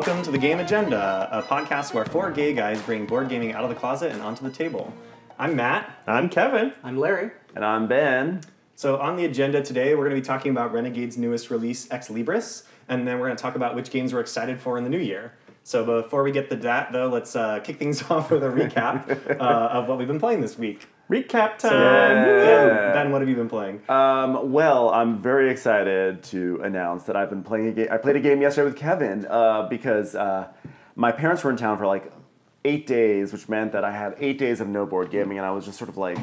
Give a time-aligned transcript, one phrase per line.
[0.00, 3.64] welcome to the Game Agenda, a podcast where four gay guys bring board gaming out
[3.64, 4.94] of the closet and onto the table.
[5.38, 5.94] I'm Matt.
[6.06, 6.72] I'm Kevin.
[6.82, 7.32] I'm Larry.
[7.54, 8.40] And I'm Ben.
[8.76, 12.08] So, on the agenda today, we're going to be talking about Renegade's newest release, Ex
[12.08, 14.90] Libris, and then we're going to talk about which games we're excited for in the
[14.90, 15.34] new year.
[15.64, 19.38] So, before we get to that, though, let's uh, kick things off with a recap
[19.38, 20.86] uh, of what we've been playing this week.
[21.10, 21.72] Recap time.
[22.94, 23.82] Ben, what have you been playing?
[23.88, 27.88] Um, well, I'm very excited to announce that I've been playing a game.
[27.90, 30.52] I played a game yesterday with Kevin uh, because uh,
[30.94, 32.12] my parents were in town for like
[32.64, 35.50] eight days, which meant that I had eight days of no board gaming, and I
[35.50, 36.18] was just sort of like,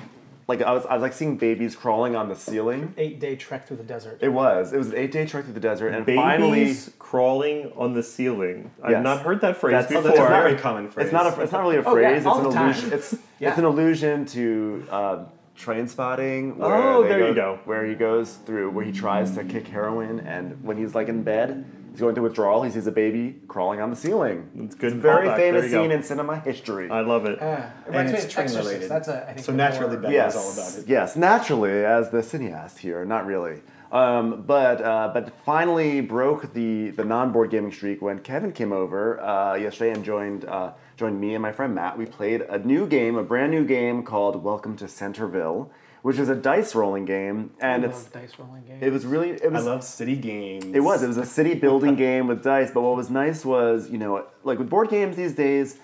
[0.47, 2.93] like I was, I was like seeing babies crawling on the ceiling.
[2.97, 4.19] Eight day trek through the desert.
[4.21, 4.71] It was.
[4.73, 8.01] It was an eight day trek through the desert, and Babies finally, crawling on the
[8.03, 8.71] ceiling.
[8.81, 9.03] I've Yes.
[9.03, 10.03] not heard that phrase That's- before.
[10.03, 11.07] That's a very common phrase.
[11.07, 12.25] it's not a, it's not really a Oh, yeah, phrase.
[12.25, 12.70] all it's an the time.
[12.71, 12.93] illusion.
[12.93, 13.49] It's Yeah.
[13.49, 15.25] it's an allusion to uh,
[15.57, 16.57] Trainspotting.
[16.57, 17.59] Where Oh, they there you go.
[17.65, 21.23] Where he goes through, where he tries to kick heroin, and when he's like in
[21.23, 21.65] bed,
[21.98, 22.62] he's going through withdrawal.
[22.62, 24.48] He sees a baby crawling on the ceiling.
[24.55, 25.35] It's good It's a very callback.
[25.37, 25.81] famous There you go.
[25.84, 26.91] scene in cinema history.
[26.91, 27.41] I love it.
[27.41, 28.67] Uh, it And reminds me it's of train Exorcist.
[28.70, 28.89] related.
[28.91, 30.87] That's a, I think So the naturally, more- Ben yes, knows all about it.
[30.87, 33.62] yes, naturally as the cineast here, not really.
[33.91, 38.71] Um, but uh, but finally broke the the non board gaming streak when Kevin came
[38.73, 41.98] over uh, yesterday and joined uh, joined me and my friend Matt.
[41.98, 45.71] We played a new game, a brand new game called Welcome to Centerville,
[46.08, 48.82] which is a dice rolling game, and I it's love dice rolling games.
[48.82, 50.63] it was really it I love city games.
[50.63, 51.04] it was.
[51.04, 52.72] It was a city building game with dice.
[52.72, 55.80] But what was nice was, you know, like with board games these days,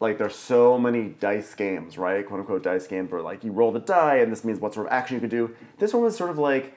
[0.00, 2.26] like there's so many dice games, right?
[2.26, 4.88] Quote unquote dice games where like you roll the die and this means what sort
[4.88, 5.54] of action you can do.
[5.78, 6.76] This one was sort of like,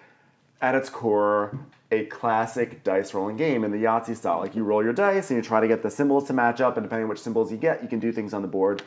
[0.62, 1.58] at its core,
[1.92, 4.42] a classic dice rolling game in the Yahtzee style.
[4.42, 6.78] Like you roll your dice and you try to get the symbols to match up,
[6.78, 8.84] and depending on which symbols you get, you can do things on the board.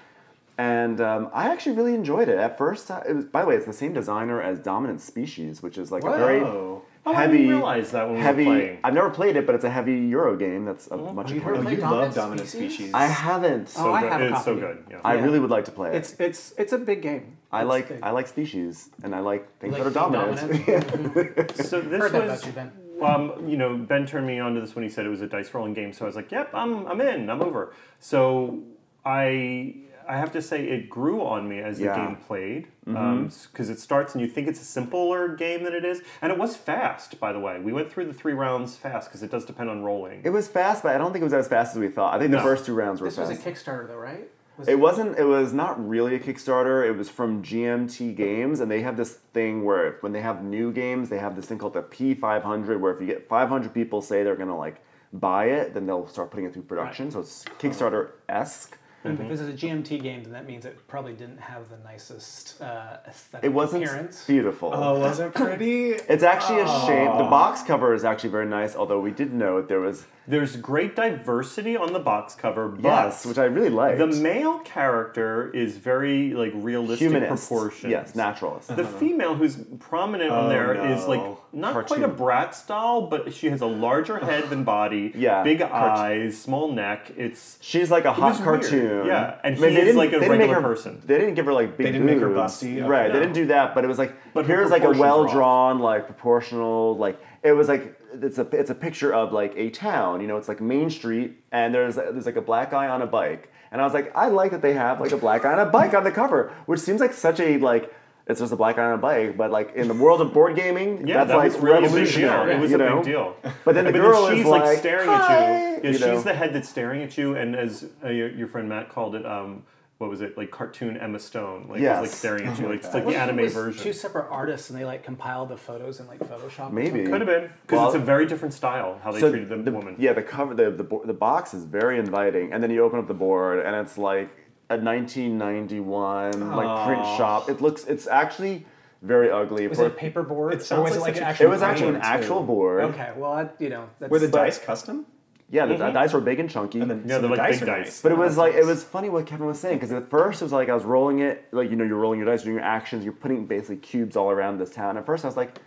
[0.58, 2.36] And um, I actually really enjoyed it.
[2.36, 3.24] At first, uh, it was.
[3.26, 6.40] By the way, it's the same designer as Dominant Species, which is like a very
[6.40, 6.82] Whoa.
[7.06, 7.38] Oh, I heavy.
[7.38, 8.44] didn't realize that when we were heavy.
[8.44, 8.78] playing.
[8.84, 10.64] I've never played it, but it's a heavy Euro game.
[10.64, 11.30] That's a much.
[11.30, 12.74] have you Oh, you Play love Dominant Dominant Species?
[12.74, 12.92] Species.
[12.94, 13.68] I haven't.
[13.68, 14.12] so Oh, I good.
[14.12, 14.84] have It's so good.
[14.90, 15.00] Yeah.
[15.04, 15.22] I Yeah.
[15.24, 15.94] really would like to play it.
[15.94, 17.36] It's it's it's a big game.
[17.52, 18.00] I It's like big.
[18.02, 20.66] I like species, and I like things Like that are dominant.
[20.66, 21.56] dominant.
[21.70, 22.44] so this Heard was.
[22.46, 22.72] you, Ben.
[23.00, 25.28] Um, you know, Ben turned me on to this when he said it was a
[25.28, 25.92] dice rolling game.
[25.92, 27.30] So I was like, "Yep, I'm, I'm in.
[27.30, 28.58] I'm over." So
[29.06, 29.76] I,
[30.08, 32.96] I have to say, it grew on me as the game played mm-hmm.
[32.96, 36.32] um, because it starts and you think it's a simpler game than it is, and
[36.32, 37.20] it was fast.
[37.20, 39.82] By the way, we went through the three rounds fast because it does depend on
[39.82, 40.22] rolling.
[40.24, 42.14] it was fast, but I don't think it was as fast as we thought.
[42.14, 42.38] I think No.
[42.38, 43.28] the first two rounds were fast.
[43.28, 44.30] This was a Kickstarter though, right?
[44.56, 45.18] Was It wasn't.
[45.18, 46.84] It was not really a Kickstarter.
[46.84, 50.72] It was from GMT Games, and they have this thing where when they have new
[50.72, 54.24] games, they have this thing called the P500, where if you get 500 people say
[54.24, 54.82] they're gonna like
[55.12, 57.10] buy it, then they'll start putting it through production.
[57.10, 58.76] So it's Kickstarter esque.
[59.04, 61.78] And if this is a GMT game, then that means it probably didn't have the
[61.84, 64.24] nicest uh, aesthetic It wasn't appearance.
[64.26, 64.70] beautiful.
[64.74, 65.92] Oh, was it pretty?
[66.08, 67.16] It's actually a shame.
[67.16, 70.94] The box cover is actually very nice, although we did note there was There's great
[70.94, 73.96] diversity on the box cover, but yes, which I really like.
[73.96, 77.48] the male character is very like realistic Humanist.
[77.48, 77.90] proportions.
[77.90, 78.68] Yes, naturalist.
[78.68, 78.98] The uh-huh.
[78.98, 81.22] female who's prominent on Oh, there is like
[81.54, 81.96] not Cartoon.
[82.02, 85.12] quite a Bratz doll, but she has a larger head than body.
[85.14, 87.10] Yeah, big cart- eyes, small neck.
[87.16, 88.60] It's She's like a hot was weird.
[88.62, 89.06] cartoon.
[89.06, 91.02] Yeah, and I mean, he they is didn't- like a they didn't regular her- person.
[91.06, 92.62] They didn't give her like big They didn't make her boobs.
[92.62, 92.86] busty?
[92.86, 93.12] Right, Okay.
[93.14, 95.24] they didn't do that, but it was like But here's like a proportions are off.
[95.24, 99.52] well drawn, like proportional, like it was like it's a it's a picture of like
[99.56, 100.20] a town.
[100.20, 103.06] You know, it's like Main Street, and there's there's like a black guy on a
[103.06, 105.60] bike, and I was like, I like that they have like a black guy on
[105.60, 107.94] a bike on the cover, which seems like such a like.
[108.26, 110.54] It's just a black guy on a bike, but like in the world of board
[110.54, 112.56] gaming, yeah, that's that like was really revolutionary.
[112.56, 113.34] It was you a big deal.
[113.64, 115.82] But then the but girl then she's is like, staring "Hi," at you.
[115.82, 116.20] Yeah, you she's know?
[116.20, 119.24] the head that's staring at you, and as uh, your, your friend Matt called it,
[119.24, 119.62] um,
[119.98, 121.66] what was it like cartoon Emma Stone?
[121.68, 122.02] Like, Yes.
[122.04, 122.68] it's like staring at oh you.
[122.68, 123.82] Like it's like What the if it anime was version.
[123.82, 126.70] Two separate artists, and they like compiled the photos in like Photoshop.
[126.72, 126.88] Maybe.
[126.90, 127.10] something?
[127.10, 129.56] Could have been because Well- it's a very different style how they So treated the,
[129.56, 129.96] the woman.
[129.98, 133.08] Yeah, the cover, the, the the box is very inviting, and then you open up
[133.08, 134.30] the board, and it's like
[134.70, 137.48] a 1991 like print shop.
[137.50, 138.66] It looks, it's actually
[139.02, 139.66] very ugly.
[139.66, 140.54] Was for- it a paper board?
[140.54, 142.08] It sounds or was like it like an actual it was actually an board, too.
[142.08, 142.80] actual board.
[142.84, 145.06] Okay, well, I, you know, that's, Were the But- dice custom?
[145.50, 146.80] Yeah, the the dice were big and chunky.
[146.80, 147.86] And then Yeah, so they're the like dice big dice.
[147.86, 148.02] nice.
[148.02, 150.44] but it was like it was funny what Kevin was saying because at first it
[150.44, 152.64] was like I was rolling it like you know you're rolling your dice, doing your
[152.64, 154.96] actions, you're putting basically cubes all around this town.
[154.98, 155.58] At first I was like,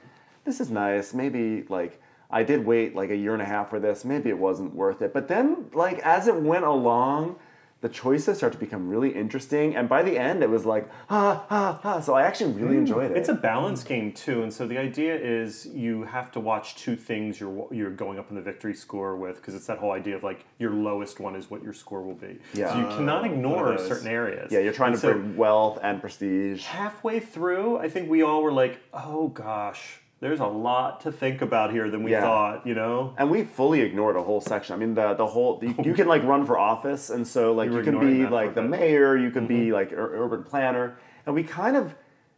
[0.45, 1.13] this is nice.
[1.13, 1.99] Maybe like
[2.29, 4.05] I did wait like a year and a half for this.
[4.05, 5.13] Maybe it wasn't worth it.
[5.13, 7.37] But then like as it went along,
[7.81, 9.75] the choices start to become really interesting.
[9.75, 11.99] And by the end, it was like ah ah ah.
[11.99, 13.17] So I actually really enjoyed it.
[13.17, 16.95] It's a balance game too, and so the idea is you have to watch two
[16.95, 20.15] things you're you're going up in the victory score with because it's that whole idea
[20.15, 22.37] of like your lowest one is what your score will be.
[22.53, 22.71] Yeah.
[22.73, 24.51] So you cannot ignore of certain areas.
[24.51, 26.65] yeah, you're trying And to so bring wealth and prestige.
[26.65, 31.41] halfway through, I think we all were like, "Oh gosh, there's a lot to think
[31.41, 32.21] about here than we Yeah.
[32.21, 32.65] thought.
[32.65, 33.13] You know.
[33.17, 34.75] And we fully ignored a whole section.
[34.75, 37.69] I mean, the the whole you, you can like run for office, and so like
[37.69, 39.73] You you, can be like the mayor, you could be mm-hmm.
[39.73, 41.95] like ur- urban planner, and we kind of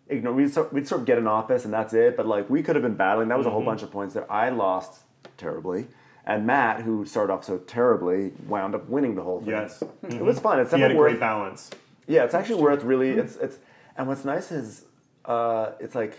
[0.08, 0.34] ignore.
[0.34, 2.16] We sort we'd sort of get an office, and that's it.
[2.16, 3.28] But like we could have been battling.
[3.28, 3.70] That was a whole mm-hmm.
[3.70, 4.32] bunch of points there.
[4.32, 5.02] I lost
[5.36, 5.88] terribly,
[6.26, 9.50] and Matt, who started off so terribly, wound up winning the whole thing.
[9.50, 9.82] Yes.
[9.82, 10.26] it mm-hmm.
[10.26, 10.60] was fun.
[10.62, 11.70] It's a definitely great balance.
[12.08, 13.10] Yeah, it's actually worth really.
[13.10, 13.58] It's it's
[13.98, 14.86] and what's nice is
[15.26, 16.18] uh, it's like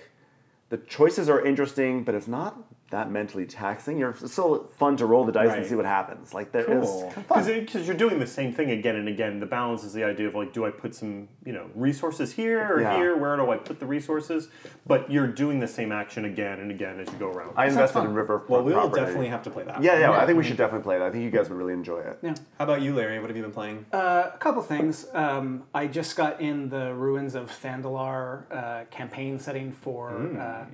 [0.75, 2.57] the choices are interesting, but it's not
[2.95, 3.99] that mentally taxing.
[3.99, 6.33] You're it's still fun to roll the dice and see what happens.
[6.33, 7.13] Like there is Cool.
[7.17, 9.41] Because you're doing the same thing again and again.
[9.41, 12.61] The balance is the idea of like, do I put some you know resources here
[12.73, 12.97] or Yeah.
[12.97, 13.17] here?
[13.17, 14.49] Where do I put the resources?
[14.87, 17.55] But you're doing the same action again and again as you go around.
[17.57, 18.43] I invested in River.
[18.49, 19.83] Well, we will definitely have to play that.
[19.83, 20.21] Yeah, yeah, Yeah.
[20.23, 21.07] I think we should definitely play that.
[21.07, 22.19] I think you guys would really enjoy it.
[22.23, 22.35] Yeah.
[22.59, 23.19] How about you, Larry?
[23.19, 23.87] What have you been playing?
[23.93, 25.07] Uh, a couple things.
[25.13, 30.11] Um, I just got in the ruins of Thandar uh, campaign setting for.
[30.39, 30.65] Uh,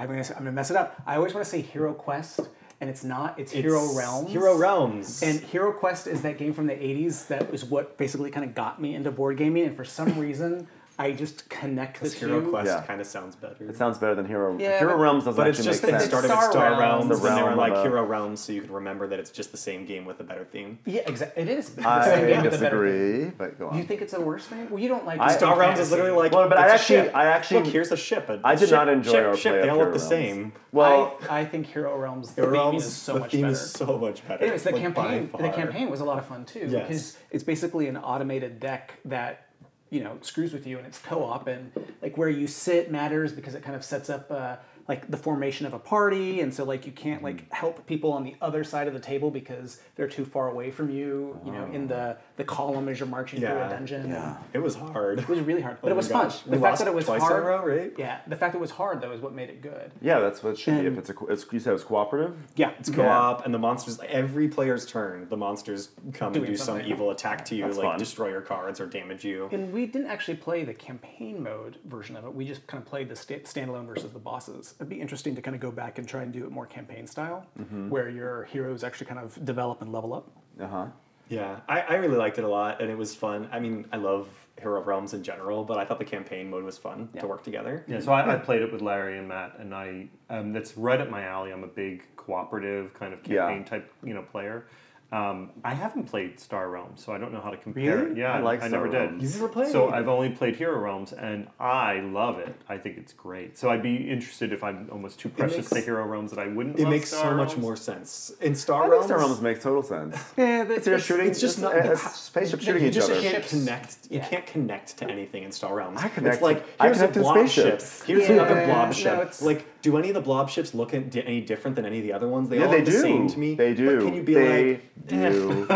[0.00, 1.00] I'm gonna I'm gonna mess it up.
[1.06, 2.40] I always want to say Hero Quest,
[2.80, 3.38] and it's not.
[3.38, 4.30] It's, Hero Realms.
[4.30, 5.22] Hero Realms.
[5.22, 8.54] And Hero Quest is that game from the 80s that was what basically kind of
[8.54, 10.68] got me into board gaming, and for some reason,
[11.00, 12.50] I just connect the Hero two.
[12.50, 12.82] Quest Yeah.
[12.82, 13.56] kind of sounds better.
[13.70, 14.54] It sounds better than Hero.
[14.58, 16.10] Yeah, Hero but- Realms doesn't but it's just make that it sense.
[16.10, 16.80] started Star with Star Realms.
[17.08, 19.30] Realms, The and they were like a- Hero Realms, so you could remember that it's
[19.30, 20.78] just the same game with a better theme.
[20.84, 21.42] Yeah, exactly.
[21.42, 21.68] It is.
[21.68, 23.08] It's the I same game with a better thing.
[23.20, 23.78] disagree, but go on.
[23.78, 24.68] You think it's a worse thing?
[24.68, 26.70] Well, you don't like I- Star Star Realms is literally like Well, but I it's
[26.72, 27.16] a actually- ship.
[27.16, 28.28] I actually- look here's a ship.
[28.28, 29.52] a I did ship, not enjoy ship, our ship.
[29.52, 30.52] play They all look the same.
[30.70, 33.46] well, I, I think Hero Realms the Hero theme Realms is so much better.
[33.46, 34.42] is so much better.
[34.42, 37.96] Anyways, the campaign the campaign was a lot of fun too because it's basically an
[37.96, 39.46] automated deck that
[39.90, 41.72] you know screws with you and it's co-op and
[42.02, 44.56] like where you sit matters because it kind of sets up uh,
[44.88, 47.54] like the formation of a party and so like you can't like Mm-hmm.
[47.54, 50.90] help people on the other side of the table because they're too far away from
[50.90, 54.36] you you know in the the column as you're marching through a dungeon Yeah.
[54.52, 55.18] It was hard.
[55.20, 56.88] it was really hard but Oh it was my fun the We fact lost that
[56.88, 57.92] it was twice in a hard row, right?
[57.98, 60.42] yeah the fact that it was hard though is what made it good yeah, that's
[60.42, 60.86] what it should be.
[60.86, 62.34] If it's a, co- it's, you said it was cooperative.
[62.56, 64.00] yeah It's co-op, and the monsters.
[64.08, 67.76] Every player's turn, the monsters come Doing and do some evil attack to you, That's
[67.76, 67.98] like fun.
[67.98, 69.48] destroy your cards or damage you.
[69.52, 72.34] And we didn't actually play the campaign mode version of it.
[72.34, 74.74] We just kind of played the sta- standalone versus the bosses.
[74.78, 77.06] It'd be interesting to kind of go back and try and do it more campaign
[77.06, 77.46] style,
[77.88, 80.30] where your heroes actually kind of develop and level up.
[80.60, 80.86] Uh huh.
[81.30, 83.48] Yeah, I, I really liked it a lot, and it was fun.
[83.52, 84.28] I mean, I love
[84.60, 87.20] Hero Realms in general, but I thought the campaign mode was fun Yeah.
[87.22, 87.84] to work together.
[87.86, 91.00] Yeah, so I, I played it with Larry and Matt, and I um, that's right
[91.00, 91.52] up my alley.
[91.52, 93.46] I'm a big cooperative kind of Yeah.
[93.46, 94.66] campaign type you know player.
[95.12, 97.96] Um, I haven't played Star Realms, so I don't know how to compare.
[98.04, 98.20] Really?
[98.20, 99.12] Yeah, I like I Star never Realms.
[99.14, 99.22] did.
[99.22, 99.72] You've never played?
[99.72, 102.54] So I've only played Hero Realms, and I love it.
[102.68, 103.58] I think it's great.
[103.58, 106.78] So I'd be interested if I'm almost too precious to Hero Realms that I wouldn't.
[106.78, 109.06] It love makes Star so much more sense in Star I think Realms.
[109.06, 110.16] Star Realms makes total sense.
[110.36, 111.26] Yeah, It's you're shooting.
[111.26, 113.20] it's just not- It's spaceships shooting you just other.
[113.20, 113.50] can't Ships.
[113.50, 113.96] connect.
[114.10, 114.28] You Yeah.
[114.28, 116.00] can't connect to anything in Star Realms.
[116.02, 117.98] I connect It's like to- I here's a connect blob spaceships.
[117.98, 118.06] ship.
[118.06, 119.12] Here's Yeah, another blob no, ship.
[119.14, 122.12] it's- like, do any of the blob ships look any different than any of the
[122.12, 122.48] other ones?
[122.48, 123.00] They Yeah, all they look the do.
[123.00, 123.54] same to me.
[123.54, 123.96] They do.
[123.96, 124.82] But can you be they like,
[125.12, 125.66] eh, do.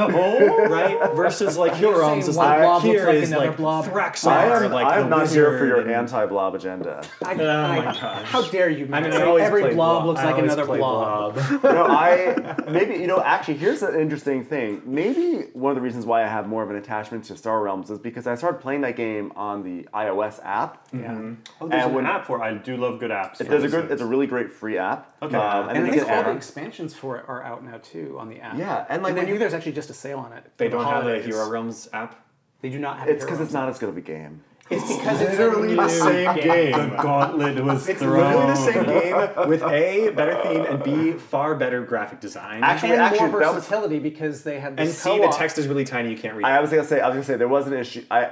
[0.68, 1.12] right?
[1.14, 3.46] Versus like Hero You're Realms saying is one like blob looks here like is another
[3.48, 3.84] like blob?
[3.86, 7.02] Thraxar, I am, like I am not here for your and- anti-blob agenda.
[7.24, 8.24] I, Oh my gosh.
[8.26, 9.02] How dare you, I man?
[9.04, 10.06] mean, I always every play blob blob.
[10.06, 11.34] looks I like another play blob.
[11.34, 11.50] blob.
[11.64, 14.82] you know, I maybe you know actually here's an interesting thing.
[14.84, 17.90] Maybe one of the reasons why I have more of an attachment to Star Realms
[17.90, 20.86] is because I started playing that game on the iOS app.
[20.93, 21.32] Yeah.
[21.60, 22.38] Oh, there's And an when- app for.
[22.38, 22.43] it.
[22.43, 23.40] I do love good apps.
[23.40, 23.90] It for a good.
[23.94, 24.01] Things.
[24.01, 25.15] It's a really great free app.
[25.22, 25.36] Okay.
[25.36, 28.29] Um, And then I think all the expansions for it are out now too on
[28.29, 28.58] the app.
[28.58, 30.44] Yeah, and, like, and when I you- think there's actually just a sale on it.
[30.56, 31.20] They don't have a.
[31.22, 32.15] Hero Realms app.
[32.60, 33.08] They do not have.
[33.08, 34.43] It's because it's not as good of a game.
[34.70, 36.72] It's because it's Literally the same game.
[36.72, 38.17] The gauntlet was It's thrown.
[38.32, 42.65] literally the same game with A, better theme, and B, far better graphic design.
[42.65, 45.36] Actually- and actually, more that was- because they had and this C, the co-op.
[45.36, 46.63] text is really tiny, you can't read I it.
[46.63, 47.01] was gonna say.
[47.01, 48.05] I was gonna say there was an issue.
[48.10, 48.31] I,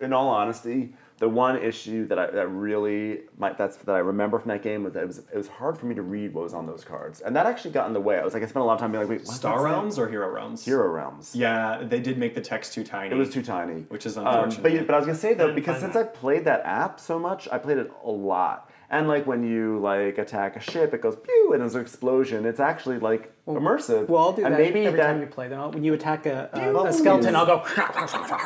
[0.00, 4.40] in all honesty, the one issue that I that really might that's that I remember
[4.40, 6.42] from that game was that it was it was hard for me to read what
[6.42, 8.18] was on those cards, and that actually got in the way.
[8.18, 9.62] I was like, I spent a lot of time being like, wait, what's Star that
[9.68, 9.70] say?
[9.72, 10.64] Realms or Hero Realms?
[10.64, 11.36] Hero Realms.
[11.36, 13.14] Yeah, they did make the text too tiny.
[13.14, 13.82] It was too tiny.
[13.82, 14.62] Which is Um, unfortunate.
[14.64, 17.46] but, but I was gonna say though, because since I played that app so much,
[17.52, 18.68] I played it a lot.
[18.92, 22.44] And like when you like attack a ship, it goes pew, and there's an explosion.
[22.44, 24.06] It's actually like immersive.
[24.06, 25.48] Well, I'll do and that maybe every that, time you play.
[25.48, 27.64] Then when you attack a, a, a skeleton, I'll go.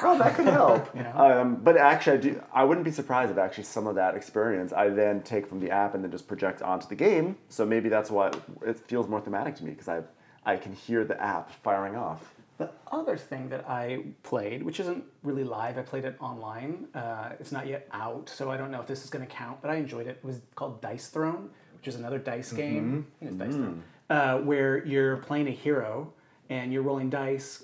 [0.05, 0.95] Oh, that could help.
[0.95, 1.12] You know?
[1.17, 4.73] um, but actually, I, do, I wouldn't be surprised if actually some of that experience
[4.73, 7.37] I then take from the app and then just project onto the game.
[7.49, 8.31] So maybe that's why
[8.65, 10.03] it feels more thematic to me because I
[10.45, 12.36] I can hear the app firing off.
[12.59, 16.87] The other thing that I played, which isn't really live, I played it online.
[16.95, 19.61] Uh, it's not yet out, so I don't know if this is going to count.
[19.61, 20.19] But I enjoyed it.
[20.23, 23.07] It was called Dice Throne, which is another dice game.
[23.21, 26.13] I think it's Dice Throne, uh, where you're playing a hero
[26.49, 27.63] and you're rolling dice.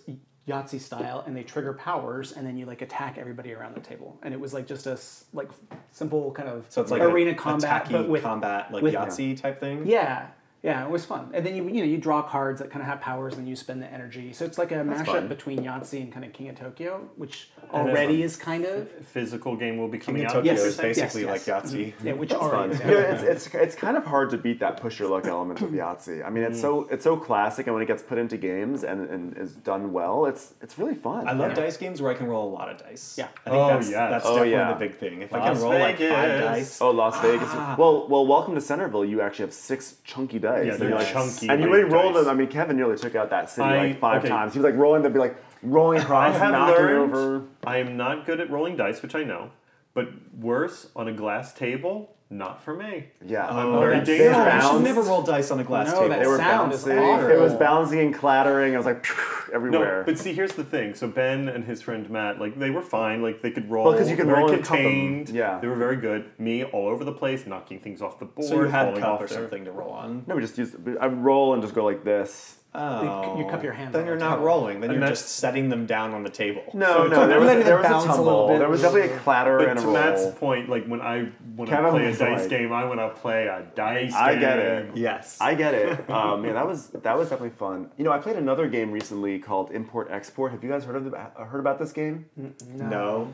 [0.48, 4.18] Yahtzee style, and they trigger powers, and then you like attack everybody around the table.
[4.24, 4.98] And it was like just a
[5.32, 5.48] like
[5.92, 9.60] simple kind of So it's like arena combat, but with combat, like with- Yahtzee type
[9.60, 9.86] thing.
[9.86, 10.26] yeah.
[10.62, 11.30] Yeah, it was fun.
[11.34, 13.56] And then you you know you draw cards that kind of have powers, and you
[13.56, 14.32] spend the energy.
[14.32, 15.28] So it's like a mashup fun.
[15.28, 18.88] between Yahtzee and kind of King of Tokyo, which And it's already is kind of
[19.04, 20.34] Physical game will be King coming of out.
[20.34, 21.48] Tokyo Yes, is yes, basically yes.
[21.48, 21.86] like Yahtzee.
[21.94, 22.06] Mm-hmm.
[22.06, 22.40] yeah, which Fun.
[22.40, 22.80] already is.
[22.80, 25.70] You it's, it's it's kind of hard to beat that push your luck element of
[25.82, 26.24] Yahtzee.
[26.24, 26.62] I mean, it's mm.
[26.62, 29.92] so it's so classic, and when it gets put into games and, and is done
[29.92, 31.26] well, it's it's really fun.
[31.26, 31.64] I love Yeah.
[31.64, 33.16] dice games where I can roll a lot of dice.
[33.18, 33.24] Yeah.
[33.44, 34.10] I think Oh, that's, yes.
[34.12, 34.72] that's Oh, definitely yeah.
[34.74, 35.22] the big thing.
[35.22, 36.44] If I Las can roll like five Vegas.
[36.44, 37.48] dice, Oh, Las Vegas.
[37.50, 37.74] Ah.
[37.76, 39.04] Well, well, welcome to Centerville.
[39.04, 41.48] You actually have six chunky Yeah, they're like- chunky.
[41.48, 42.24] And you really rolled dice.
[42.24, 42.34] them.
[42.34, 44.28] I mean, Kevin nearly took out that city I- like five okay.
[44.28, 44.52] times.
[44.52, 47.42] He was like rolling them, be like rolling across, knocking learned over.
[47.64, 49.50] I am not good at rolling dice, which I know,
[49.94, 53.04] but worse on a glass table, not for me.
[53.24, 54.36] Yeah, I'm Oh, very that's- dangerous.
[54.36, 54.84] yeah, you should Bounce.
[54.84, 56.08] never roll dice on a glass No, table.
[56.08, 56.98] that They were sound is bouncing.
[57.04, 57.28] awful.
[57.30, 58.72] It was bouncing and clattering.
[58.74, 59.06] It was like
[59.52, 59.70] everywhere.
[59.72, 60.02] No, everywhere.
[60.06, 60.94] but see, here's the thing.
[60.94, 63.20] So Ben and his friend Matt, like they were fine.
[63.22, 63.84] Like they could roll.
[63.84, 64.82] Well, 'cause you can very roll and cup 'em.
[64.84, 65.28] contained.
[65.28, 65.58] Yeah.
[65.60, 66.30] they were very good.
[66.38, 69.08] Me, all over the place, knocking things off the board, so you had falling cup
[69.10, 69.38] off or there.
[69.38, 70.24] something to roll on.
[70.26, 70.74] no, we just use.
[71.00, 72.58] I would roll and just go like this.
[72.74, 74.46] Oh, you cup your hands Then you're the not table.
[74.46, 74.80] rolling.
[74.80, 76.62] Then And you're just setting them down on the table.
[76.72, 78.48] No, So no, there was, there was a bounce a tumble.
[78.58, 79.94] There was definitely a clatter But and a to roll.
[79.96, 81.24] Matt's point, like when I
[81.54, 84.32] when I Kevin play a dice like- game, I want to play a dice I
[84.32, 84.40] game.
[84.40, 84.96] get it.
[84.96, 85.36] Yes.
[85.40, 86.04] I get it.
[86.08, 87.90] Um, yeah, that was that was definitely fun.
[87.98, 90.52] You know, I played another game recently called Import Export.
[90.52, 92.26] Have you guys heard of the, uh, heard about this game?
[92.66, 93.32] no.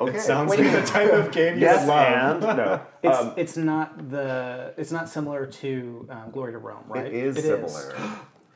[0.00, 0.16] Okay.
[0.16, 2.44] It sounds Wait, like the type of game you yes would love.
[2.44, 2.80] and no.
[3.02, 7.06] It's Um, it's not the it's not similar to um, Glory to Rome, right?
[7.06, 7.94] it is similar.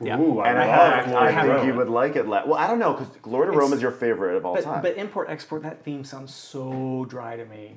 [0.01, 0.19] Yeah.
[0.19, 1.67] Ooh, I And I, have, Glory I to think Rome.
[1.67, 2.27] you would like it.
[2.27, 4.63] La- well, I don't know because Glory to Rome is your favorite of all But,
[4.63, 4.81] time.
[4.81, 7.75] but import export that theme sounds so dry to me.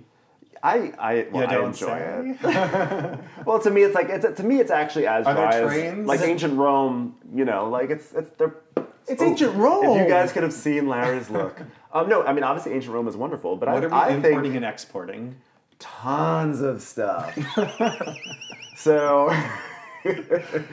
[0.62, 2.38] I I, well, I don't enjoy say?
[2.42, 3.18] it.
[3.46, 6.20] well, to me, it's like it's to me, it's actually as Are dry as like
[6.22, 7.14] ancient Rome.
[7.32, 8.56] You know, like it's it's they're.
[9.08, 9.96] It's oh, ancient Rome.
[9.98, 11.60] If you guys could have seen Larry's look,
[11.92, 14.08] um, no, I mean obviously ancient Rome is wonderful, but What I, are we I
[14.16, 15.36] importing think and exporting?
[15.78, 17.38] tons of stuff.
[18.76, 19.28] so,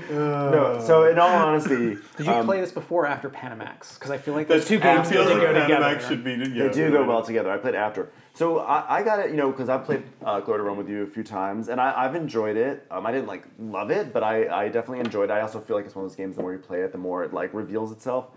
[0.10, 0.84] no.
[0.86, 3.96] So in all honesty, Did you um, play this before or after Panamax?
[3.96, 6.08] Because I feel like those two games feels really like go Panamax together.
[6.08, 6.32] should be.
[6.32, 7.52] Yeah, They do go well together.
[7.52, 8.12] I played after.
[8.36, 10.90] So I, I got it, you know, because I've played uh, Glory to Rome with
[10.90, 12.86] you a few times, and I, I've enjoyed it.
[12.90, 15.34] Um, I didn't like love it, but I, I definitely enjoyed it.
[15.34, 16.36] I also feel like it's one of those games.
[16.36, 18.28] The more you play it, the more it like reveals itself.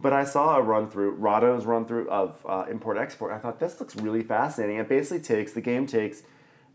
[0.00, 3.32] But I saw a run through, Rahdo's run through of uh, import export.
[3.32, 4.76] I thought this looks really fascinating.
[4.76, 6.22] It basically takes the game takes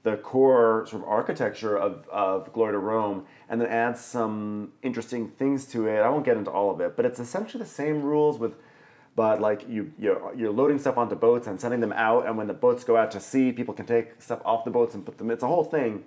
[0.03, 5.29] the core sort of architecture of, of Glory to Rome and then adds some interesting
[5.29, 5.99] things to it.
[5.99, 8.55] I won't get into all of it, but it's essentially the same rules with
[9.15, 12.47] but like you you're, you're loading stuff onto boats and sending them out and when
[12.47, 15.17] the boats go out to sea people can take stuff off the boats and put
[15.17, 16.03] them it's a whole thing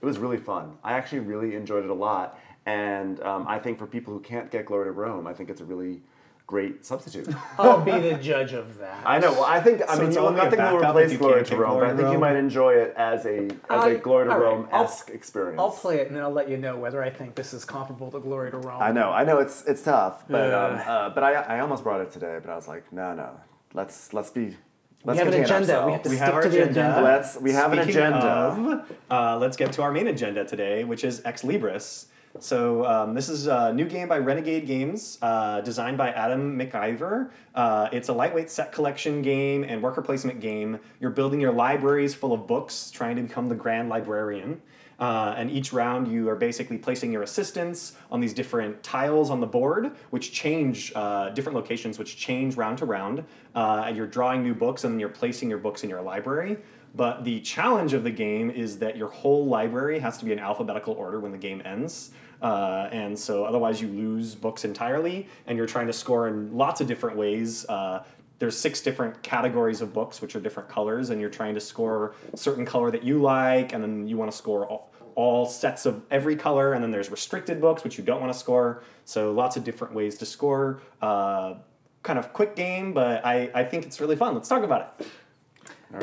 [0.00, 3.78] it was really fun i actually really enjoyed it a lot and um, i think
[3.78, 6.00] for people who can't get glory to rome i think it's a really
[6.46, 7.26] great substitute
[7.58, 9.02] I'll be the judge of that.
[9.06, 10.78] i know well i think i So mean it's you will, only a nothing will
[10.78, 13.88] replace glory to rome but i think you might enjoy it as a as I-
[13.90, 16.58] a glory to rome I'll- esque experience I'll play it and then I'll let you
[16.58, 18.82] know whether I think this is comparable to Glory to Rome.
[18.82, 22.00] I know, I know it's it's tough, but um, uh, but I, I almost brought
[22.02, 23.30] it today, but I was like, no, no,
[23.72, 24.56] let's let's be We
[25.04, 25.86] let's have an contain agenda.
[25.86, 26.08] We have to.
[26.10, 26.80] We stick have our to the agenda.
[26.80, 27.02] agenda.
[27.02, 28.18] Let's we have an agenda.
[28.18, 32.06] of, uh, let's get to our main agenda today, which is Ex Libris.
[32.40, 37.30] So um, this is a new game by Renegade Games, uh, designed by Adam McIver.
[37.54, 40.80] Uh, it's a lightweight set collection game and worker placement game.
[40.98, 44.60] You're building your libraries full of books, trying to become the grand librarian.
[44.98, 49.40] Uh, and each round, you are basically placing your assistants on these different tiles on
[49.40, 53.24] the board, which change uh, different locations, which change round to round.
[53.54, 56.58] Uh, and you're drawing new books, and you're placing your books in your library.
[56.96, 60.38] But the challenge of the game is that your whole library has to be in
[60.38, 62.10] alphabetical order when the game ends.
[62.44, 66.82] Uh, and so otherwise you lose books entirely, and you're trying to score in lots
[66.82, 67.64] of different ways.
[67.70, 68.04] Uh,
[68.38, 72.14] there's six different categories of books, which are different colors, and you're trying to score
[72.34, 75.86] a certain color that you like, and then you want to score all, all sets
[75.86, 78.82] of every color, and then there's restricted books, which you don't want to score.
[79.06, 80.82] So lots of different ways to score.
[81.00, 81.54] Uh,
[82.02, 84.34] kind of quick game, but I, I think it's really fun.
[84.34, 85.06] Let's talk about it.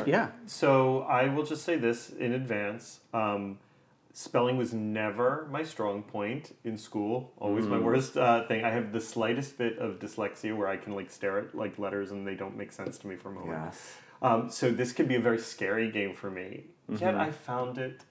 [0.06, 0.30] Yeah.
[0.46, 2.98] So I will just say this in advance.
[3.14, 3.58] Um,
[4.12, 7.32] spelling was never my strong point in school.
[7.38, 8.64] Always my worst uh, thing.
[8.64, 12.10] I have the slightest bit of dyslexia where I can like stare at like letters
[12.10, 13.60] and they don't make sense to me for a moment.
[13.64, 13.94] Yes.
[14.20, 16.64] Um, so this could be a very scary game for me.
[16.88, 18.02] Yet I found it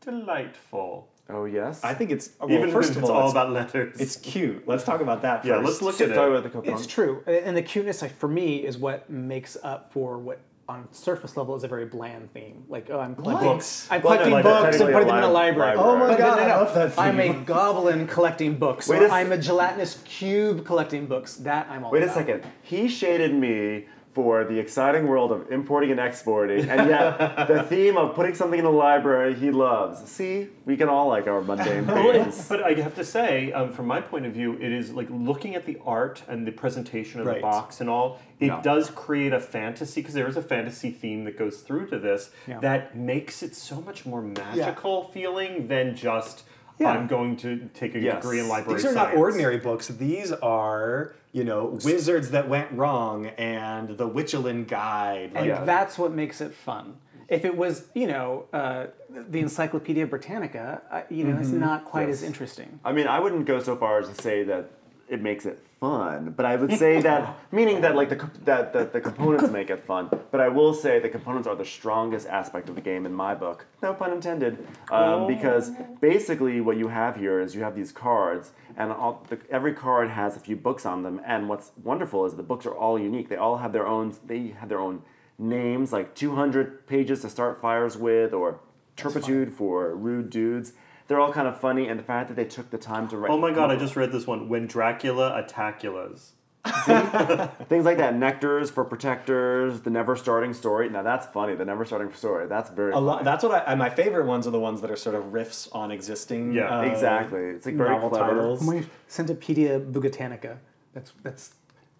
[0.00, 1.08] delightful.
[1.28, 1.82] Oh yes.
[1.82, 3.98] I think it's well, Even first if of it's all, all about letters.
[3.98, 4.68] it's cute.
[4.68, 5.48] Let's talk about that first.
[5.48, 6.38] yeah, let's look at Sorry it.
[6.38, 6.74] about the coupon.
[6.74, 10.88] It's true, and the cuteness like, for me is what makes up for what on
[10.92, 12.64] surface level is a very bland theme.
[12.68, 13.86] Like, oh, I'm collecting, Books.
[13.90, 15.76] I'm Well, collecting like, books and putting them in a library.
[15.76, 15.78] library.
[15.78, 16.98] Oh my But God, no, no, I love that.
[16.98, 18.88] I'm a goblin collecting books.
[18.88, 21.36] Wait or a s- I'm a gelatinous cube collecting books.
[21.36, 22.44] That I'm all Wait a second.
[22.62, 27.18] He shaded me for the exciting world of importing and exporting, and yet
[27.48, 30.08] the theme of putting something in a library he loves.
[30.08, 32.48] See, we can all like our mundane things.
[32.48, 35.56] But I have to say, um, from my point of view, it is like looking
[35.56, 37.36] at the art and the presentation of Right.
[37.36, 38.20] the box and all.
[38.38, 38.60] It Yeah.
[38.62, 42.30] does create a fantasy because there is a fantasy theme that goes through to this
[42.46, 42.60] Yeah.
[42.60, 46.44] that makes it so much more magical feeling than just
[46.78, 46.90] Yeah.
[46.90, 48.22] I'm going to take a Yes.
[48.22, 48.78] degree in library.
[48.80, 49.88] These are not ordinary books.
[49.88, 55.26] These are, you know, wizards that went wrong and the Witchelin Guide.
[55.26, 55.64] And Like, Yeah.
[55.64, 56.96] that's what makes it fun.
[57.28, 62.08] If it was, you know, uh, the Encyclopedia Britannica, uh, you know, it's not quite
[62.08, 62.80] as interesting.
[62.84, 64.70] I mean, I wouldn't go so far as to say that
[65.08, 68.92] it makes it fun, but I would say that meaning that like the that, that
[68.92, 70.08] the components make it fun.
[70.30, 73.34] But I will say the components are the strongest aspect of the game in my
[73.34, 73.66] book.
[73.82, 78.52] No pun intended, um, because basically what you have here is you have these cards,
[78.76, 81.20] and all, the, every card has a few books on them.
[81.26, 83.28] And what's wonderful is the books are all unique.
[83.28, 84.14] They all have their own.
[84.26, 85.02] They have their own
[85.38, 88.60] names, like 200 pages to start fires with, or
[88.96, 90.72] turpitude for rude dudes.
[91.06, 93.30] They're all kind of funny, and the fact that they took the time to write.
[93.30, 93.70] Oh my god!
[93.70, 94.48] I just read this one.
[94.48, 96.30] When Dracula attaculas.
[97.68, 100.88] Things like that, nectars for protectors, the never starting story.
[100.88, 101.54] Now that's funny.
[101.54, 102.46] The never starting story.
[102.46, 103.06] That's very a funny.
[103.06, 105.68] lot, that's what I, my favorite ones are the ones that are sort of riffs
[105.74, 106.54] on existing.
[106.54, 107.40] Yeah, uh, exactly.
[107.40, 108.30] It's like very novel clever.
[108.30, 108.62] titles.
[108.62, 110.56] My Centopedia Bugotanica.
[110.94, 111.52] That's that's.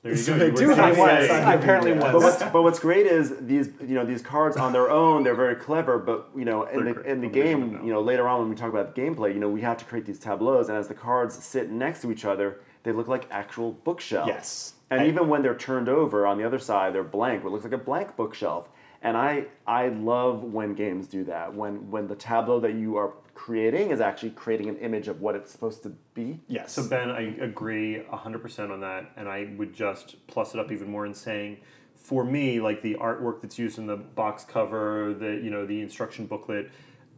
[0.05, 0.39] There you So go.
[0.39, 0.99] they You do saying- have was.
[1.31, 1.41] one.
[1.41, 2.03] I apparently Yeah.
[2.03, 2.13] was.
[2.13, 5.35] But what's, but what's great is these you know these cards on their own they're
[5.35, 8.41] very clever but you know in They're the in the game you know later on
[8.41, 10.77] when we talk about the gameplay you know we have to create these tableaus and
[10.77, 14.29] as the cards sit next to each other they look like actual bookshelves.
[14.29, 14.75] Yes.
[14.91, 17.43] And I- even when they're turned over on the other side they're blank.
[17.43, 18.69] It looks like a blank bookshelf.
[19.01, 23.15] And I I love when games do that when when the tableau that you are
[23.35, 26.41] creating is actually creating an image of what it's supposed to be.
[26.49, 26.73] Yes.
[26.73, 30.71] So Ben, I agree hundred percent on that, and I would just plus it up
[30.73, 31.59] even more in saying,
[31.95, 35.81] for me, like the artwork that's used in the box cover, the you know the
[35.81, 36.71] instruction booklet,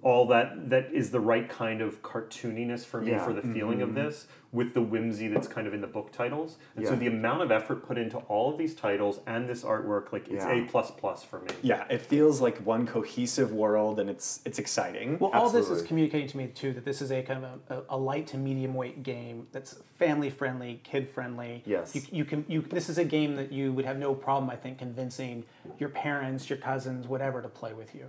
[0.07, 3.25] all that that is the right kind of cartooniness for me Yeah.
[3.25, 3.54] for the mm-hmm.
[3.54, 6.95] feeling of this, with the whimsy that's kind of in the book titles, and so
[6.95, 10.45] the amount of effort put into all of these titles and this artwork, like it's
[10.45, 10.63] Yeah.
[10.63, 11.49] a plus plus for me.
[11.61, 15.19] yeah, it feels like one cohesive world, and it's it's exciting.
[15.19, 17.75] Well, all this is communicating to me too that this is a kind of a,
[17.75, 21.65] a, a light to medium weight game that's family friendly, kid friendly.
[21.67, 21.97] Yes.
[21.97, 22.61] You, you can you.
[22.63, 25.43] This is a game that you would have no problem, I think, convincing
[25.80, 28.07] your parents, your cousins, whatever, to play with you.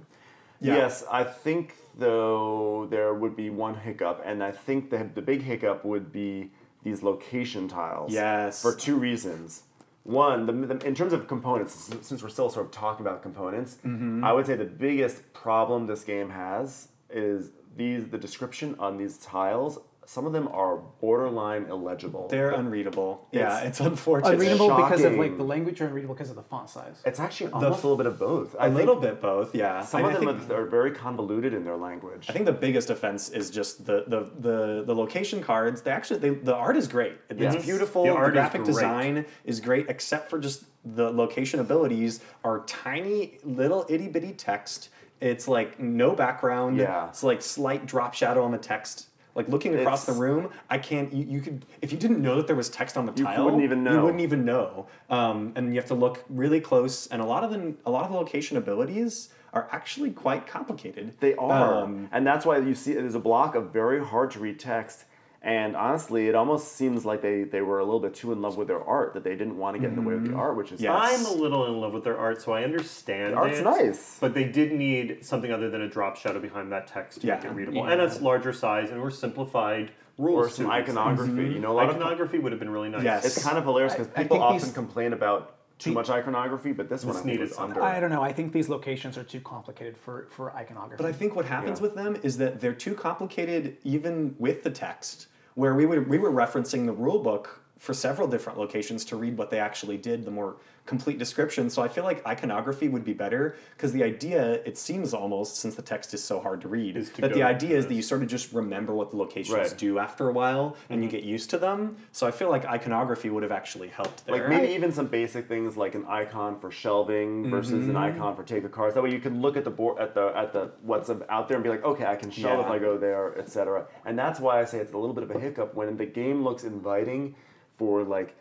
[0.60, 0.76] Yeah.
[0.76, 5.42] Yes, I think though there would be one hiccup, and I think the the big
[5.44, 6.52] hiccup would be
[6.84, 8.14] these location tiles.
[8.14, 8.62] Yes.
[8.62, 9.64] For two reasons.
[10.04, 13.78] One, the, the, in terms of components, since we're still sort of talking about components,
[13.86, 14.24] Mm-hmm.
[14.24, 19.18] I would say the biggest problem this game has is these the description on these
[19.18, 19.80] tiles.
[20.10, 22.30] Some of them are borderline illegible.
[22.30, 23.28] They're unreadable.
[23.34, 24.36] yeah, It's it's unfortunate.
[24.36, 27.02] Unreadable because of like the language, or unreadable because of the font size.
[27.06, 28.56] it's actually almost a little bit of both.
[28.58, 29.82] A little bit both, yeah.
[29.82, 32.28] Some I of mean, them are, are very convoluted in their language.
[32.30, 35.82] I think the biggest offense is just the the the, the location cards.
[35.82, 37.16] They actually they, the art is great.
[37.30, 37.66] It's Yes.
[37.66, 38.06] beautiful.
[38.06, 43.86] The The, graphic design is great, except for just the location abilities are tiny little
[43.90, 44.88] itty bitty text.
[45.20, 46.78] It's like no background.
[46.78, 47.10] Yeah.
[47.10, 49.07] It's like slight drop shadow on the text.
[49.38, 51.14] Like looking across the room, I can't.
[51.14, 53.38] You, you could if you didn't know that there was text on the You tile,
[53.38, 53.94] you wouldn't even know.
[53.94, 54.88] You wouldn't even know.
[55.12, 57.06] Um, and you have to look really close.
[57.06, 61.14] And a lot of them, a lot of the location abilities are actually quite complicated.
[61.20, 64.40] They are, Um, and that's why you see there's a block of very hard to
[64.40, 65.06] read text.
[65.48, 68.58] And honestly, it almost seems like they, they were a little bit too in love
[68.58, 70.38] with their art that they didn't want to get in the way of the mm,
[70.38, 70.94] art, which is Yes.
[70.94, 73.64] I'm a little in love with their art, so I understand The art's it.
[73.64, 74.18] nice.
[74.20, 77.44] But they did need something other than a drop shadow behind that text to make
[77.44, 77.50] Yeah.
[77.50, 77.86] it readable.
[77.86, 77.94] Yeah.
[77.94, 80.48] And it's larger size and more simplified rules.
[80.48, 80.98] or some to these things.
[80.98, 81.32] iconography.
[81.32, 81.52] Mm-hmm.
[81.54, 83.04] You know, a lot of Iconography would have been really nice.
[83.06, 83.26] Yes.
[83.26, 86.74] it's kind of hilarious because I- I people often complain about too the- much iconography,
[86.74, 87.82] but this, one I think needed under.
[87.82, 88.22] I don't know.
[88.22, 91.02] I think these locations are too complicated for for iconography.
[91.02, 91.84] But I think what happens Yeah.
[91.84, 95.28] with them is that they're too complicated even with the text.
[95.58, 99.38] Where we would we were referencing the rule book for several different locations to read
[99.38, 101.70] what they actually did, the more complete description.
[101.70, 105.76] So I feel like iconography would be better because the idea, it seems almost, since
[105.76, 108.02] the text is so hard to read, Is to that the idea is that you
[108.02, 109.78] sort of just remember what the locations Right.
[109.78, 111.98] do after a while and you get used to them.
[112.14, 114.38] So I feel like iconography would have actually helped there.
[114.38, 117.98] Like maybe even some basic things like an icon for shelving versus an Mm-hmm.
[117.98, 118.96] icon for take of cards.
[118.96, 121.58] That way you can look at the board at the at the what's out there
[121.58, 123.86] and be like, okay, I can shelve if I go there, etc.
[124.06, 126.44] And that's why I say it's a little bit of a hiccup when the game
[126.46, 127.36] looks inviting
[127.78, 128.36] for like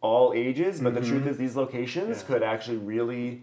[0.00, 2.26] all ages, but the truth is these locations Yeah.
[2.26, 3.42] could actually really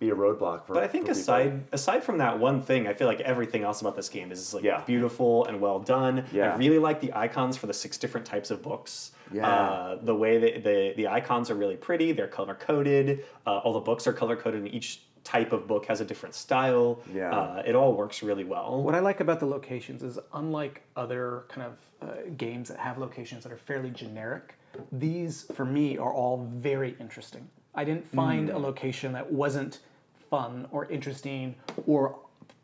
[0.00, 0.72] be a roadblock for.
[0.74, 1.20] But I think for people.
[1.20, 4.54] aside aside from that one thing, I feel like everything else about this game is
[4.54, 4.82] like Yeah.
[4.86, 6.24] beautiful and well done.
[6.32, 6.54] Yeah.
[6.54, 9.12] I really like the icons for the six different types of books.
[9.32, 9.48] Yeah.
[9.48, 12.12] Uh, the way that the the icons are really pretty.
[12.12, 13.24] They're color coded.
[13.46, 16.34] Uh, all the books are color coded, and each type of book has a different
[16.34, 17.02] style.
[17.14, 17.30] Yeah.
[17.30, 18.82] Uh, it all works really well.
[18.82, 22.96] What I like about the locations is, unlike other kind of uh, games that have
[22.96, 24.54] locations that are fairly generic,
[24.92, 27.48] these for me are all very interesting.
[27.74, 28.64] I didn't find a hmm.
[28.64, 29.78] location that wasn't
[30.28, 31.56] fun or interesting
[31.86, 32.16] or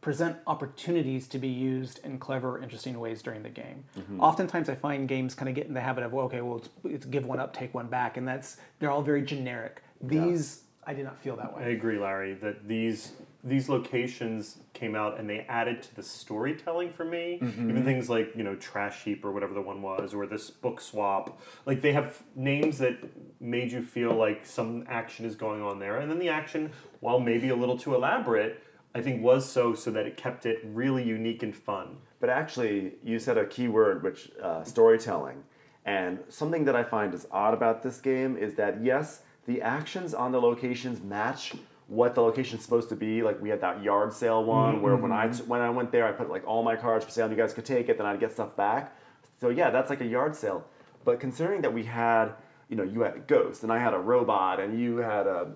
[0.06, 3.82] present opportunities to be used in clever interesting ways during the game.
[3.98, 4.20] Mm-hmm.
[4.20, 6.68] Oftentimes, I find games kind of get in the habit of, well, okay, well, it's,
[6.84, 9.82] it's give one up, take one back, and that's they're all very generic.
[10.00, 11.64] These, I did not feel that way.
[11.64, 13.14] I agree, Larry, that these
[13.46, 17.38] these locations came out and they added to the storytelling for me.
[17.70, 20.80] Even things like, you know, Trash Heap or whatever the one was, or this book
[20.80, 21.40] swap.
[21.64, 22.98] Like they have names that
[23.40, 25.98] made you feel like some action is going on there.
[25.98, 28.62] And then the action, while maybe a little too elaborate,
[28.94, 31.98] I think was so so that it kept it really unique and fun.
[32.18, 35.44] But actually, you said a key word, which uh, storytelling.
[35.84, 40.14] And something that I find is odd about this game is that yes, the actions
[40.14, 41.54] on the locations match
[41.88, 43.22] what the location's supposed to be.
[43.22, 45.36] Like we had that yard sale one where when I mm-hmm.
[45.36, 47.26] t- when I went there, I put like all my cards for sale.
[47.26, 48.96] and You guys could take it, then I'd get stuff back.
[49.40, 50.64] So yeah, that's like a yard sale.
[51.04, 52.32] But considering that we had,
[52.68, 55.52] you know, you had a ghost and I had a robot and you had a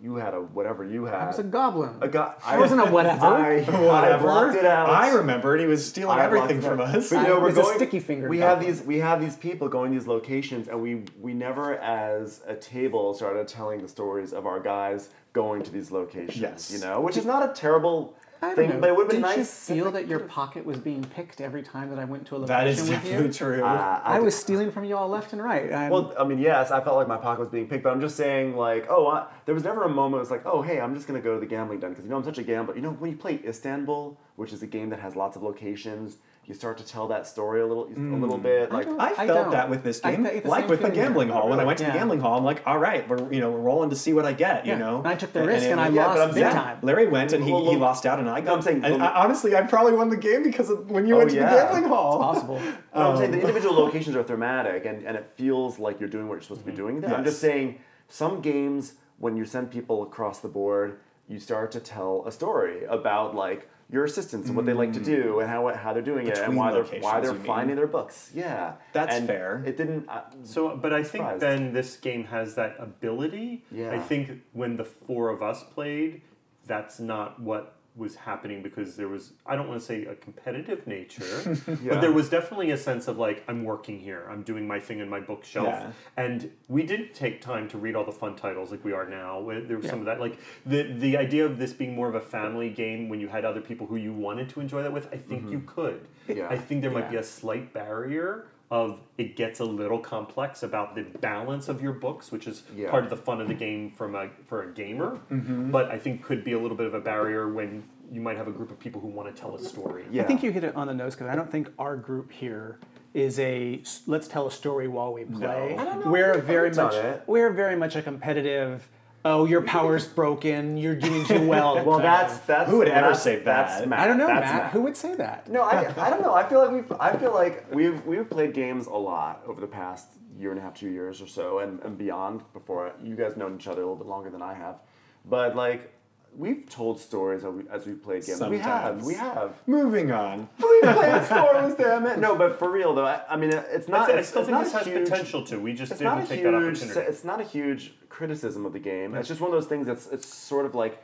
[0.00, 1.14] you had a whatever you had.
[1.14, 1.94] I was a goblin.
[2.00, 3.24] a go- I wasn't a whatever.
[3.24, 4.90] I, I blocked it out.
[4.90, 7.08] I remembered he was stealing I everything from us.
[7.10, 7.76] But you know, It we're was a going.
[7.76, 8.82] sticky-fingered we have these.
[8.82, 13.14] We have these people going to these locations, and we we never, as a table,
[13.14, 16.36] started telling the stories of our guys going to these locations.
[16.36, 16.72] Yes.
[16.72, 19.36] You know, which is not a terrible I thing, but it would have been Didn't
[19.38, 19.68] nice.
[19.68, 22.38] you feel that your pocket was being picked every time that I went to a
[22.38, 23.32] location that is with definitely you?
[23.32, 23.64] true.
[23.64, 25.70] Uh, I was stealing from you all left and right.
[25.70, 28.00] And Well, I mean, yes, I felt like my pocket was being picked, but I'm
[28.00, 30.16] just saying, like, oh, I, there was never a moment.
[30.18, 32.10] It was like, oh, hey, I'm just gonna go to the gambling den because you
[32.10, 32.74] know I'm such a gambler.
[32.74, 36.16] You know, when you play Istanbul, which is a game that has lots of locations,
[36.44, 38.42] you start to tell that story a little, a little mm.
[38.42, 38.72] bit.
[38.72, 39.50] Like, I I felt don't.
[39.52, 41.48] that with this game, get like with the gambling hall.
[41.48, 41.92] When I went to Yeah.
[41.92, 44.24] the gambling hall, I'm like, all right, we're you know we're rolling to see what
[44.24, 44.66] I get.
[44.66, 44.78] You Yeah.
[44.78, 46.78] know, And I took the risk and I yeah, lost big saying, time.
[46.82, 48.56] Larry went and he, he lost out, and I got.
[48.56, 51.18] I'm saying- and I, honestly, I probably won the game because of when you Oh,
[51.18, 51.48] went to yeah.
[51.54, 52.18] the gambling hall.
[52.18, 52.58] possible.
[52.58, 56.08] No, um, I'm saying the individual locations are thematic and, and it feels like you're
[56.08, 56.80] doing what you're supposed to be mm-hmm.
[56.82, 57.14] doing there.
[57.14, 57.78] I'm just saying
[58.08, 62.84] some games when you send people across the board, you start to tell a story
[62.86, 66.26] about like your assistants and what they like to do and how how they're doing
[66.26, 67.46] it and why they're why they're you mean?
[67.46, 68.30] finding their books.
[68.34, 69.62] Yeah, That's And fair.
[69.66, 70.08] It didn't.
[70.08, 71.40] Uh, So, but I think Surprised.
[71.42, 73.64] then this game has that ability.
[73.70, 73.92] Yeah.
[73.92, 76.22] I think when the four of us played,
[76.66, 80.86] that's not what was happening because there was I don't want to say a competitive
[80.86, 81.76] nature, Yeah.
[81.90, 85.00] but there was definitely a sense of like I'm working here, I'm doing my thing
[85.00, 85.92] in my bookshelf, Yeah.
[86.16, 89.46] and we didn't take time to read all the fun titles like we are now.
[89.66, 92.20] There was some of that like the the idea of this being more of a
[92.20, 95.08] family game when you had other people who you wanted to enjoy that with.
[95.12, 95.66] I think you mm-hmm.
[95.66, 96.08] could.
[96.28, 96.48] Yeah.
[96.48, 100.94] I think there might be a slight barrier of it gets a little complex about
[100.94, 102.90] the balance of your books, which is Yeah.
[102.90, 105.18] part of the fun of the game from a for a gamer.
[105.30, 105.70] Mm-hmm.
[105.70, 108.48] But I think could be a little bit of a barrier when you might have
[108.48, 110.04] a group of people who want to tell a story.
[110.10, 110.22] Yeah.
[110.22, 112.78] I think you hit it on the nose because I don't think our group here
[113.12, 115.76] is a let's tell a story while we play.
[115.78, 116.10] I don't know.
[116.10, 116.94] We're very much
[117.26, 118.88] we're very much a competitive.
[119.24, 120.76] Oh, your power's broken.
[120.76, 121.84] You're doing too well.
[121.86, 123.88] well, that's that's Who would ever that's- say That's that?
[123.88, 124.00] Matt.
[124.00, 124.72] I don't know, That's Matt.
[124.72, 125.48] Who would say that?
[125.48, 126.34] No, I, I don't know.
[126.34, 129.66] I feel like we've I feel like we've we've played games a lot over the
[129.68, 132.42] past year and a half, two years or so, and, and beyond.
[132.52, 134.80] Before you guys known each other a little bit longer than I have,
[135.24, 135.92] but like
[136.36, 138.40] we've told stories as we as we played games.
[138.42, 139.54] We have, we have.
[139.66, 140.48] Moving on.
[140.58, 142.18] We played stories, damn it.
[142.18, 144.06] No, but for real though, I, I mean, it's I, not.
[144.06, 145.58] th- I it's, still it's think this has huge, potential to.
[145.58, 146.78] We just didn't a take that huge.
[146.78, 147.00] opportunity.
[147.00, 149.14] It's not a huge criticism of the game.
[149.14, 151.02] It's just one of those things that's it's sort of like.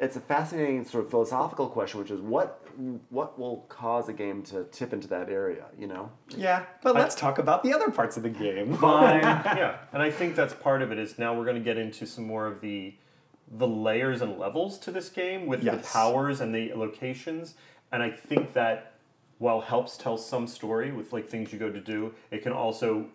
[0.00, 2.60] It's a fascinating sort of philosophical question, which is what
[3.10, 6.10] what will cause a game to tip into that area, you know?
[6.36, 8.76] Yeah, but let's talk about the other parts of the game.
[8.76, 9.20] Fine.
[9.22, 10.98] yeah, and I think that's part of it.
[10.98, 12.94] Is now we're going to get into some more of the
[13.56, 17.54] the layers and levels to this game with the powers and the locations,
[17.92, 18.92] and I think that
[19.38, 23.06] while helps tell some story with like things you go to do, it can also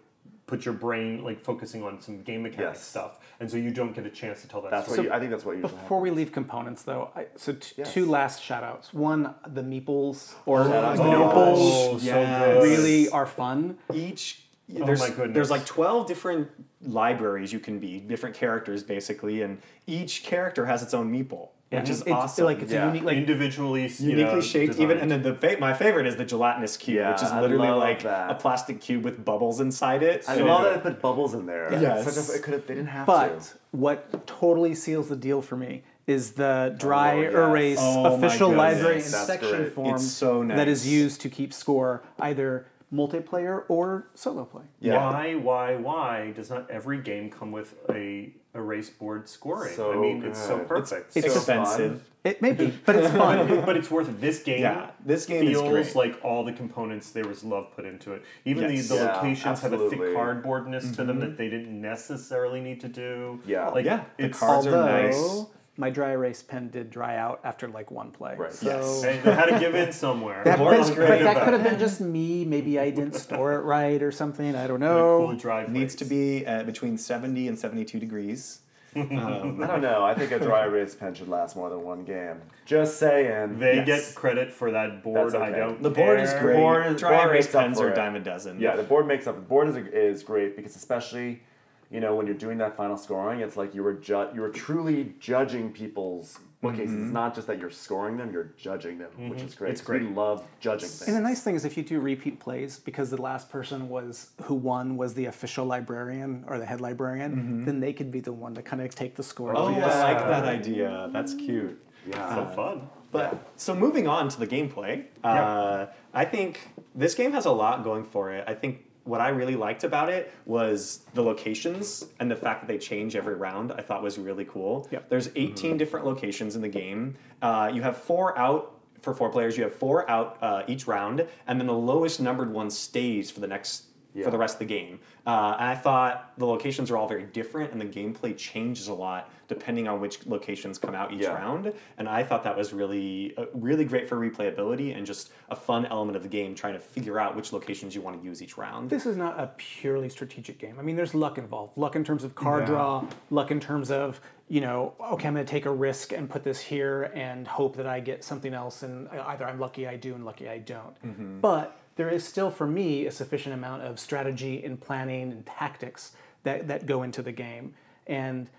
[0.48, 2.84] put your brain like focusing on some game mechanic Yes.
[2.84, 5.00] stuff, and so you don't get a chance to tell that That's story.
[5.00, 7.74] what you, I think that's what usually Before we leave components, though, I, so t-
[7.78, 7.94] Yes.
[7.94, 8.94] two last shout outs.
[8.94, 12.64] One, the meeples or Shout out to Oh, so Yes.
[12.64, 13.78] really are fun.
[13.94, 14.42] each
[14.76, 15.34] Oh there's, my goodness.
[15.34, 16.48] there's like 12 different
[16.82, 21.90] libraries you can be different characters basically and each character has its own meeple which
[21.90, 22.86] is it's, awesome Like it's Yeah.
[22.86, 26.16] a unique, like individually, uniquely know, shaped even and then the fa- my favorite is
[26.16, 28.32] the gelatinous cube Yeah, which is literally like that.
[28.32, 30.76] a plastic cube with bubbles inside it I So love good.
[30.76, 31.70] that they put bubbles in there.
[31.80, 32.12] Yes.
[32.12, 33.54] Such a, it could have, they didn't have But to.
[33.72, 37.34] what totally seals the deal for me is the dry oh, yes.
[37.36, 42.02] erase Oh official library and section form It's so that is used to keep score
[42.20, 44.64] either multiplayer or solo play.
[44.80, 44.96] Yeah.
[45.12, 49.74] Why, why, why does not every game come with a erase board scoring?
[49.76, 50.68] So I mean, it's so good.
[50.68, 51.16] perfect.
[51.16, 52.04] It's So expensive.
[52.24, 53.64] It may be, but it's fun.
[53.66, 54.20] but it's worth it.
[54.20, 55.96] This game, Yeah, this game is feels great.
[55.96, 58.24] like all the components there was love put into it.
[58.44, 58.90] Even Yes.
[58.90, 60.16] the, the Yeah, locations have a thick absolutely.
[60.16, 61.20] cardboardness to them mm-hmm.
[61.22, 63.40] that they didn't necessarily need to do.
[63.46, 63.70] Yeah.
[63.70, 65.46] like Yeah, the it's cards are Although nice.
[65.80, 68.36] My dry erase pen did dry out after like one play.
[68.38, 68.52] Right.
[68.54, 69.02] So Yes.
[69.02, 70.44] They, they had to give in somewhere.
[70.46, 71.24] That, board but, is but great.
[71.24, 72.44] that could have been just me.
[72.46, 74.56] Maybe I didn't store it right or something.
[74.56, 75.26] I don't know.
[75.28, 78.60] cool dry Needs to be uh, between 70 and 72 degrees.
[78.96, 80.04] Um, I don't know.
[80.04, 82.42] I think a dry erase pen should last more than one game.
[82.66, 83.60] Just saying.
[83.60, 83.86] They Yes.
[83.86, 85.32] get credit for that board.
[85.32, 85.82] That's I don't.
[85.84, 86.56] the board is great.
[86.58, 87.96] board Dry board erase pens are a it.
[87.96, 88.60] dime a dozen.
[88.60, 89.36] Yeah, the board makes up.
[89.36, 91.44] The board is is great because especially,
[91.92, 94.50] you know, when you're doing that final scoring, it's like you were ju- you were
[94.50, 96.94] truly judging people's bookcases.
[96.94, 97.14] It's mm-hmm.
[97.14, 99.48] not just that you're scoring them; you're judging them, which mm-hmm.
[99.48, 99.72] is great.
[99.72, 100.16] It's 'cause We great.
[100.16, 101.08] love judging things.
[101.08, 104.32] And the nice thing is, if you do repeat plays, because the last person was
[104.44, 107.66] who won was the official librarian or the head librarian, mm-hmm.
[107.66, 109.56] then they could be the one to kind of take the score.
[109.58, 109.88] Oh, oh, yeah.
[109.88, 111.10] I like that idea.
[111.12, 111.82] That's cute.
[112.08, 112.36] yeah.
[112.36, 112.90] So fun.
[113.12, 117.84] But so moving on to the gameplay, uh, I think this game has a lot
[117.84, 118.44] going for it.
[118.48, 122.68] I think what I really liked about it was the locations and the fact that
[122.68, 123.72] they change every round.
[123.72, 124.88] I thought was really cool.
[124.92, 125.10] Yep.
[125.10, 127.16] There's 18 different locations in the game.
[127.42, 129.58] Uh, you have four out for four players.
[129.58, 133.40] You have four out uh, each round, and then the lowest numbered one stays for
[133.40, 134.26] the next Yeah.
[134.26, 135.00] for the rest of the game.
[135.28, 138.94] Uh, and I thought the locations are all very different, and the gameplay changes a
[138.94, 141.34] lot depending on which locations come out each Yeah.
[141.34, 141.74] round.
[141.98, 145.86] And I thought that was really, uh, really great for replayability and just a fun
[145.88, 148.58] element of the game, trying to figure out which locations you want to use each
[148.60, 148.90] round.
[148.92, 150.78] This is not a purely strategic game.
[150.80, 151.78] I mean, there's luck involved.
[151.78, 152.68] Luck in terms of card Yeah.
[152.68, 156.30] draw, luck in terms of, you know, okay, I'm going to take a risk and
[156.30, 158.84] put this here and hope that I get something else.
[158.84, 160.96] And either I'm lucky I do and lucky I don't.
[161.04, 161.40] Mm-hmm.
[161.40, 166.14] But there is still, for me, a sufficient amount of strategy and planning and tactics
[166.44, 167.74] that, that go into the game.
[168.08, 168.50] And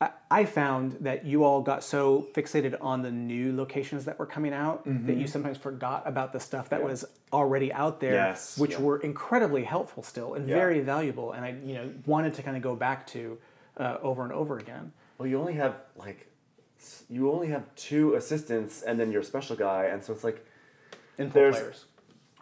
[0.00, 4.26] I, I found that you all got so fixated on the new locations that were
[4.26, 8.56] coming out that you sometimes forgot about the stuff that was already out there, Yes.
[8.56, 8.80] which Yeah.
[8.82, 10.54] were incredibly helpful still and Yeah.
[10.54, 11.32] very valuable.
[11.32, 13.38] And I, you know, wanted to kind of go back to
[13.76, 14.92] uh, over and over again.
[15.18, 16.28] Well, you only have like,
[17.10, 20.46] you only have two assistants and then your special guy, and so it's like,
[21.16, 21.84] full There's- players.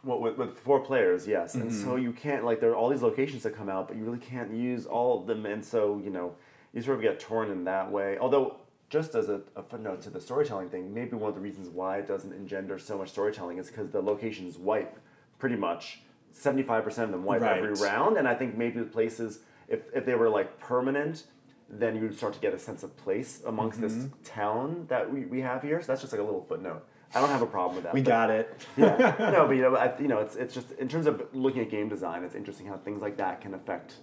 [0.07, 1.85] Well, with, with four players, yes, and Mm-hmm.
[1.85, 4.19] so you can't like there are all these locations that come out, but you really
[4.19, 6.35] can't use all of them, and so you know
[6.73, 8.17] you sort of get torn in that way.
[8.19, 8.57] Although,
[8.89, 11.99] just as a, a footnote to the storytelling thing, maybe one of the reasons why
[11.99, 14.99] it doesn't engender so much storytelling is because the locations wipe
[15.39, 16.01] pretty much
[16.33, 19.81] seventy five percent of them wipe every round, and I think maybe the places if
[19.95, 21.25] if they were like permanent.
[21.69, 24.23] Then you'd start to get a sense of place amongst this Mm-hmm.
[24.23, 25.83] town that we, we have here.
[25.83, 26.87] So that's just like a little footnote.
[27.15, 27.95] I don't have a problem with that.
[27.95, 28.67] We but- got it.
[28.77, 31.63] yeah, no, but you know, I, you know, it's it's just in terms of looking
[31.63, 33.95] at game design, it's interesting how things like that can affect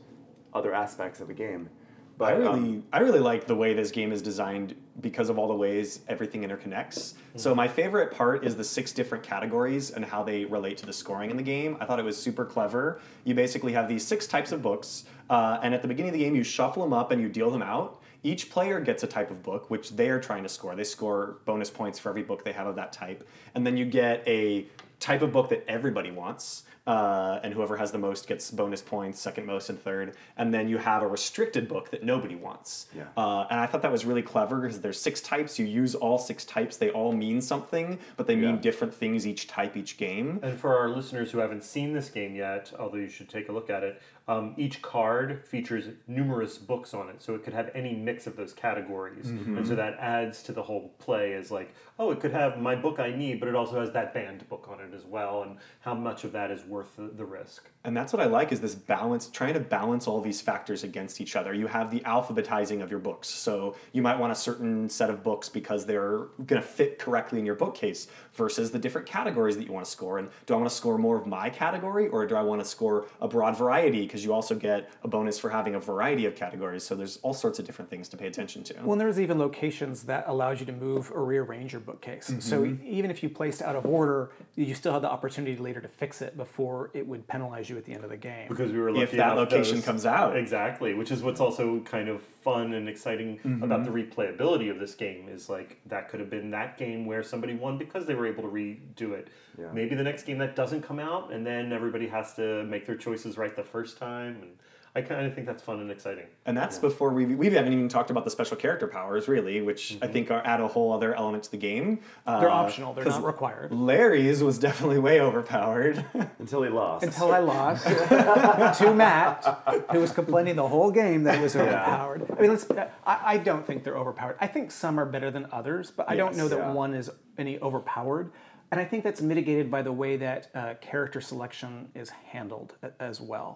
[0.54, 1.70] other aspects of a game.
[2.18, 5.40] But I really, um, I really like the way this game is designed because of
[5.40, 7.16] all the ways everything interconnects.
[7.36, 10.94] So my favorite part is the six different categories and how they relate to the
[10.94, 11.76] scoring in the game.
[11.80, 13.02] I thought it was super clever.
[13.24, 16.24] You basically have these six types of books, uh, and at the beginning of the
[16.24, 18.03] game, you shuffle them up and you deal them out.
[18.24, 20.76] Each player gets a type of book, which they are trying to score.
[20.76, 23.86] They score bonus points for every book they have of that type, and then you
[23.86, 24.66] get a
[25.00, 29.20] type of book that everybody wants, uh, and whoever has the most gets bonus points,
[29.20, 30.16] second most and third.
[30.38, 32.88] And then you have a restricted book that nobody wants.
[32.96, 33.04] Yeah.
[33.18, 35.60] Uh, and I thought that was really clever because there's six types.
[35.60, 36.78] You use all six types.
[36.78, 38.62] They all mean something, but they mean Yeah.
[38.62, 40.40] different things each type, each game.
[40.42, 43.52] And for our listeners who haven't seen this game yet, although you should take a
[43.52, 47.70] look at it, um, each card features numerous books on it, so it could have
[47.76, 51.34] any mix of those categories, and so that adds to the whole play.
[51.34, 54.14] As like, oh, it could have my book I need, but it also has that
[54.14, 57.26] banned book on it as well, and how much of that is worth the, the
[57.26, 57.70] risk.
[57.86, 61.20] And that's what I like is this balance, trying to balance all these factors against
[61.20, 61.54] each other.
[61.54, 63.28] You have the alphabetizing of your books.
[63.28, 67.40] So you might want a certain set of books because they're going to fit correctly
[67.40, 70.18] in your bookcase versus the different categories that you want to score.
[70.18, 72.66] And do I want to score more of my category or do I want to
[72.66, 74.06] score a broad variety?
[74.14, 76.84] Because you also get a bonus for having a variety of categories.
[76.84, 78.76] So there's all sorts of different things to pay attention to.
[78.84, 82.30] Well, and there's even locations that allows you to move or rearrange your bookcase.
[82.30, 82.40] Mm-hmm.
[82.40, 85.82] So e- even if you placed out of order, you still have the opportunity later
[85.82, 88.48] to fix it before it would penalize you at the end of the game.
[88.50, 90.38] because we were lucky If that location those- comes out.
[90.38, 93.64] exactly which is what's also kind of fun and exciting mm-hmm.
[93.64, 97.24] about the replayability of this game is like that could have been that game where
[97.24, 99.72] somebody won because they were able to redo it Yeah.
[99.74, 102.98] maybe the next game that doesn't come out and then everybody has to make their
[102.98, 104.50] choices right the first time and
[104.96, 106.26] I kind of think that's fun and exciting.
[106.46, 109.98] And that's before we we haven't even talked about the special character powers really, which
[110.04, 112.00] I think are add a whole other element to the game.
[112.28, 112.94] They're Uh, optional.
[112.94, 113.72] They're not required.
[113.72, 116.06] Larry's was definitely way overpowered.
[116.38, 117.04] Until he lost.
[117.06, 119.44] Until I lost to Matt,
[119.92, 122.28] who was complaining the whole game that it was overpowered.
[122.38, 122.70] I mean, let's.
[122.70, 122.88] I,
[123.34, 124.38] I don't think they're overpowered.
[124.40, 126.72] I think some are better than others, but I don't know that Yeah.
[126.72, 128.32] one is any overpowered.
[128.74, 133.22] And I think that's mitigated by the way that uh, character selection is handled as
[133.22, 133.56] well.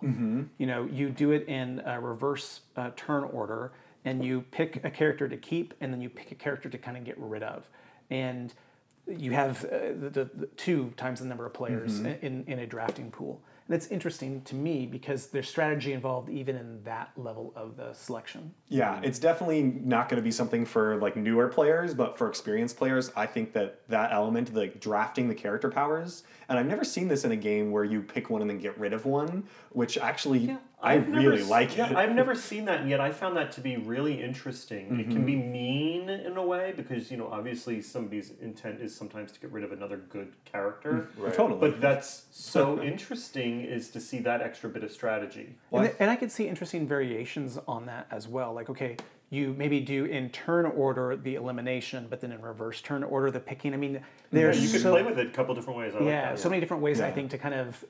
[0.59, 3.71] You know, you do it in a reverse uh, turn order,
[4.05, 6.97] and you pick a character to keep, and then you pick a character to kind
[6.97, 7.67] of get rid of.
[8.11, 8.53] And
[9.07, 12.67] you have uh, the, the, the two times the number of players in, in a
[12.67, 13.41] drafting pool.
[13.67, 17.91] And it's interesting to me because there's strategy involved even in that level of the
[17.93, 18.53] selection.
[18.69, 19.03] Yeah, mm-hmm.
[19.03, 23.11] it's definitely not going to be something for like newer players, but for experienced players,
[23.15, 27.25] I think that that element, like drafting the character powers, and I've never seen this
[27.25, 30.51] in a game where you pick one and then get rid of one, which actually
[30.51, 31.95] I I've never really s- like yeah, it.
[31.97, 34.99] I've never seen that, and yet I found that to be really interesting.
[34.99, 35.51] It can be Mm-hmm.
[35.51, 39.63] mean in a way because you know obviously somebody's intent is sometimes to get rid
[39.63, 41.07] of another good character.
[41.17, 41.33] Right.
[41.33, 41.59] Totally.
[41.59, 45.55] But that's so interesting is to see that extra bit of strategy.
[45.71, 48.53] Well, and, and I could see interesting variations on that as well.
[48.53, 48.97] Like, okay,
[49.31, 53.39] you maybe do in turn order the elimination, but then in reverse turn order the
[53.39, 53.73] picking.
[53.73, 53.99] I mean,
[54.31, 55.93] there's You could so, play with it a couple different ways.
[55.95, 56.39] I like yeah, that.
[56.39, 57.83] so many different ways I think to kind of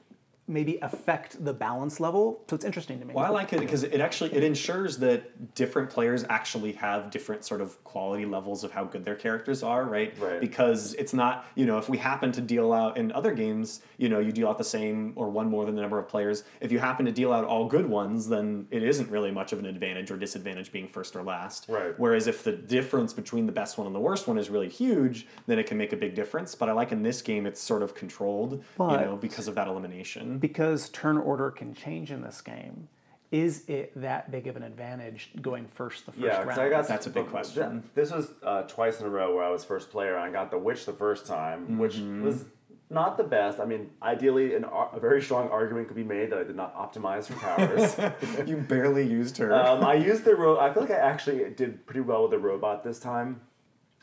[0.47, 2.43] maybe affect the balance level.
[2.49, 3.13] So it's interesting to me.
[3.13, 7.43] Well, I like it because it actually it ensures that different players actually have different
[7.43, 10.17] sort of quality levels of how good their characters are, right?
[10.19, 10.39] Right.
[10.39, 14.07] Because it's not, you know, if we happen to deal out in other games, you
[14.07, 16.43] know, you deal out the same or one more than the number of players.
[16.61, 19.59] If you happen to deal out all good ones, then it isn't really much of
[19.59, 21.65] an advantage or disadvantage being first or last.
[21.67, 21.93] Right.
[21.97, 25.27] Whereas if the difference between the best one and the worst one is really huge,
[25.45, 26.55] then it can make a big difference.
[26.55, 29.67] But I like in this game it's sort of controlled, you know, because of that
[29.67, 30.36] elimination.
[30.39, 32.87] Because turn order can change in this game,
[33.31, 36.45] is it that big of an advantage going first the first Yeah, round?
[36.45, 37.83] because I got That's a big th- question.
[37.93, 40.49] This was uh, twice in a row where I was first player, and I got
[40.51, 42.23] the witch the first time, which Mm-hmm.
[42.23, 42.45] was
[42.89, 43.59] not the best.
[43.59, 46.55] I mean, ideally, an, ar- a very strong argument could be made that I did
[46.55, 48.47] not optimize her powers.
[48.47, 49.53] you barely used her.
[49.53, 52.39] um, I used the ro- I feel like I actually did pretty well with the
[52.39, 53.41] robot this time,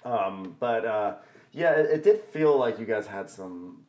[0.04, 1.14] um, but uh,
[1.52, 3.83] yeah, it, it did feel like you guys had some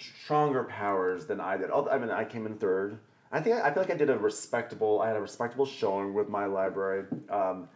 [0.00, 1.70] stronger powers than I did.
[1.70, 2.98] I mean, I came in third.
[3.30, 5.00] I think I feel like I did a respectable.
[5.02, 7.04] I had a respectable showing with my library.
[7.28, 7.68] Um,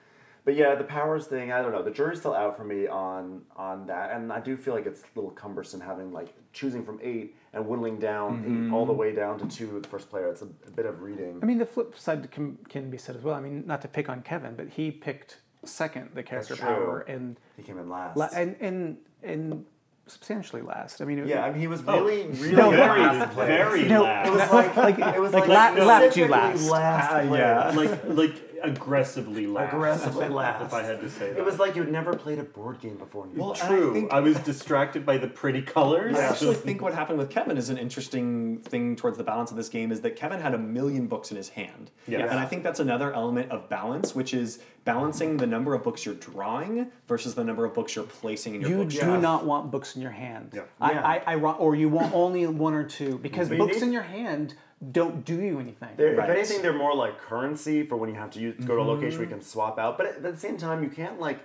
[0.45, 1.83] but yeah, the powers thing, I don't know.
[1.83, 5.03] The jury's still out for me on on that, and I do feel like it's
[5.03, 9.15] a little cumbersome having like choosing from eight and whittling down eight all the way
[9.15, 10.29] down to two with the first player.
[10.31, 11.39] It's a, a bit of reading.
[11.43, 13.35] I mean, the flip side can, can be said as well.
[13.35, 17.39] I mean, not to pick on Kevin, but he picked second the character power and
[17.57, 18.17] he came in last.
[18.17, 19.65] la- and and and
[20.07, 21.01] substantially last.
[21.01, 23.89] I mean, it- yeah, I mean, he was really, really No, very, very, last very
[23.89, 24.29] No, last.
[24.29, 26.71] It was like, like it was like like, la- lap you last.
[26.71, 27.71] last Ah, yeah.
[27.75, 29.73] like like aggressively laugh.
[29.73, 30.63] Aggressively laugh.
[30.63, 31.39] If I had to say that.
[31.39, 33.25] It was like you'd never played a board game before.
[33.25, 33.93] and you Well, bought I true.
[33.95, 36.17] think- I was distracted by the pretty colors.
[36.17, 39.57] I actually think what happened with Kevin is an interesting thing towards the balance of
[39.57, 41.91] this game is that Kevin had a million books in his hand.
[42.07, 42.29] Yes.
[42.31, 46.05] And I think that's another element of balance, which is balancing the number of books
[46.05, 49.23] you're drawing versus the number of books you're placing in your You do bookshelf.
[49.23, 50.51] not want books in your hand.
[50.55, 50.63] Yeah.
[50.81, 51.07] I, Yeah.
[51.27, 54.03] I, I, or you want only one or two because But you books in your
[54.03, 54.55] hand
[54.91, 55.91] don't do you anything.
[55.97, 56.29] They're, Right.
[56.31, 58.85] If anything, they're more like currency for when you have to use, go to a
[58.85, 59.97] location where you can swap out.
[59.97, 61.41] But at the same time, you can't like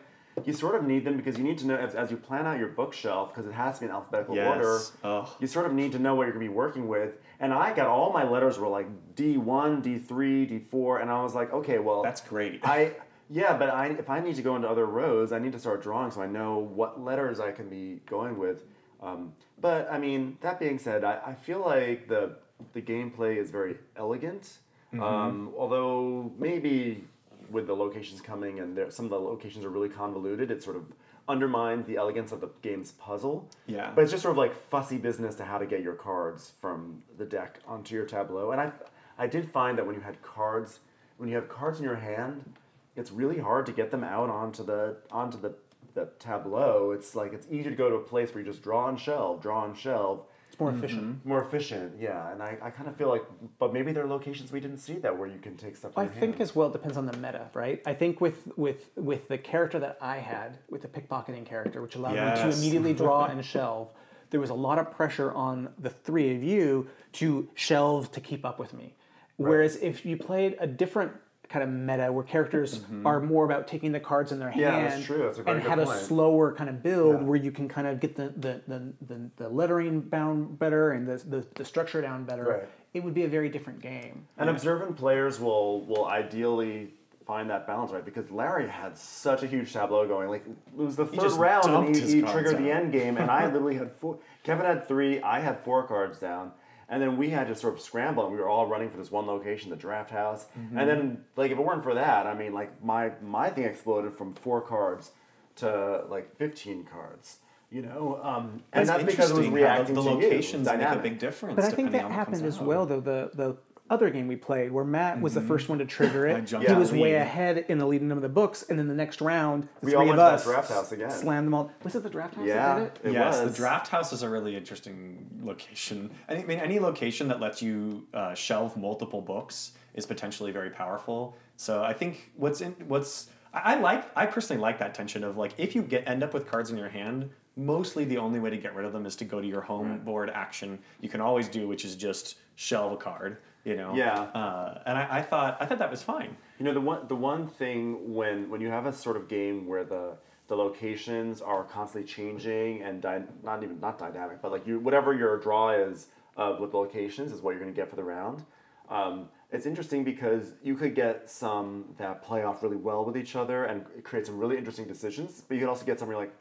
[0.45, 2.59] you sort of need them because you need to know as, as you plan out
[2.59, 4.93] your bookshelf because it has to be in alphabetical Yes.
[5.03, 5.19] order.
[5.21, 5.29] Ugh.
[5.39, 7.17] You sort of need to know what you're gonna be working with.
[7.39, 11.09] And I got all my letters were like D one, D three, D four, and
[11.11, 12.61] I was like, okay, well, That's great.
[12.63, 12.93] I
[13.29, 15.81] yeah, but I if I need to go into other rows, I need to start
[15.83, 18.63] drawing so I know what letters I can be going with.
[19.01, 22.37] Um, but I mean, that being said, I, I feel like the
[22.73, 24.57] the gameplay is very elegant.
[24.93, 27.03] Um, although maybe
[27.51, 30.75] with the locations coming and there, some of the locations are really convoluted, it sort
[30.75, 30.85] of
[31.27, 33.47] undermines the elegance of the game's puzzle.
[33.65, 33.91] Yeah.
[33.93, 37.03] But it's just sort of like fussy business to how to get your cards from
[37.17, 38.51] the deck onto your tableau.
[38.51, 38.71] And I,
[39.17, 40.79] I did find that when you had cards,
[41.17, 42.53] when you have cards in your hand,
[42.95, 45.53] it's really hard to get them out onto the onto the,
[45.93, 46.91] the tableau.
[46.91, 49.41] It's like it's easier to go to a place where you just draw and shelve,
[49.41, 50.25] draw and shelve.
[50.57, 51.03] It's more efficient.
[51.03, 51.29] Mm-hmm.
[51.29, 52.31] More efficient, yeah.
[52.31, 53.23] And I, I kind of feel like,
[53.59, 55.95] but maybe there are locations we didn't see that where you can take stuff.
[55.95, 56.41] I think hand.
[56.41, 57.81] as well it depends on the meta, right?
[57.85, 61.95] I think with with with the character that I had, with the pickpocketing character, which
[61.95, 63.91] allowed me to immediately draw and shelve,
[64.31, 68.43] there was a lot of pressure on the three of you to shelve to keep
[68.43, 68.95] up with me.
[69.35, 71.11] Whereas if you played a different
[71.49, 74.59] kind of meta where characters are more about taking the cards in their Mm-hmm.
[74.59, 75.23] Yeah, hand that's true.
[75.23, 77.23] That's a very and good have a slower kind of build Yeah.
[77.23, 81.07] where you can kind of get the the, the, the, the lettering bound better and
[81.07, 82.69] the, the, the structure down better Right.
[82.93, 84.25] it would be a very different game.
[84.37, 86.89] And observant players will will ideally
[87.25, 90.29] find that balance right because Larry had such a huge tableau going.
[90.29, 93.17] Like it was the third just round and he, he cards triggered the end game,
[93.17, 94.17] and I literally had four.
[94.43, 95.21] Kevin had three.
[95.21, 96.51] I had four cards down.
[96.89, 99.11] And then we had to sort of scramble, and we were all running for this
[99.11, 100.45] one location, the draft house.
[100.57, 100.77] Mm-hmm.
[100.77, 104.17] And then, like, if it weren't for that, I mean, like, my my thing exploded
[104.17, 105.11] from four cards
[105.57, 107.39] to like fifteen cards.
[107.69, 110.15] You know, um, and It's that's because it was reacting the to you.
[110.15, 111.57] locations make a big difference.
[111.57, 113.01] But I think depending that on happened as well, though.
[113.01, 113.57] The the
[113.89, 116.73] other game we played, where Matt was the first one to trigger it, jumped he
[116.75, 119.85] was way ahead in the lead of the books, and then the next round, the
[119.87, 121.11] We three all of went to that us draft house again.
[121.11, 121.71] slammed them all.
[121.83, 122.79] Was it the draft house Yeah.
[122.79, 123.09] that did it?
[123.09, 123.51] It yes, was.
[123.51, 126.11] the draft house is a really interesting location.
[126.27, 131.35] I mean, any location that lets you uh, shelve multiple books is potentially very powerful.
[131.55, 135.37] So I think what's in what's I, I like I personally like that tension of
[135.37, 138.51] like if you get end up with cards in your hand, mostly the only way
[138.51, 140.77] to get rid of them is to go to your home board action.
[141.01, 143.37] You can always do, which is just shelve a card.
[143.67, 143.93] You know.
[143.93, 144.21] Yeah.
[144.21, 146.37] Uh, and I, I thought I thought that was fine.
[146.57, 149.67] You know the one the one thing when when you have a sort of game
[149.67, 150.15] where the
[150.47, 155.13] the locations are constantly changing and dy- not even not dynamic, but like you whatever
[155.13, 156.07] your draw is
[156.37, 158.45] of with the locations is what you're going to get for the round.
[158.89, 163.35] Um, it's interesting because you could get some that play off really well with each
[163.35, 166.25] other and create some really interesting decisions, but you could also get some where you're
[166.25, 166.35] like,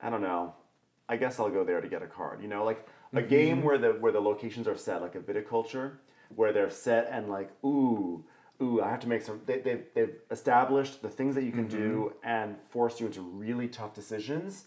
[0.00, 0.54] I don't know,
[1.06, 2.40] I guess I'll go there to get a card.
[2.40, 5.98] You know, like a game where the where the locations are set, like a viticulture,
[6.34, 8.24] where they're set and like, ooh,
[8.62, 9.40] ooh, I have to make some.
[9.46, 12.28] They they've, they've established the things that you can do mm-hmm.
[12.28, 14.64] and force you into really tough decisions.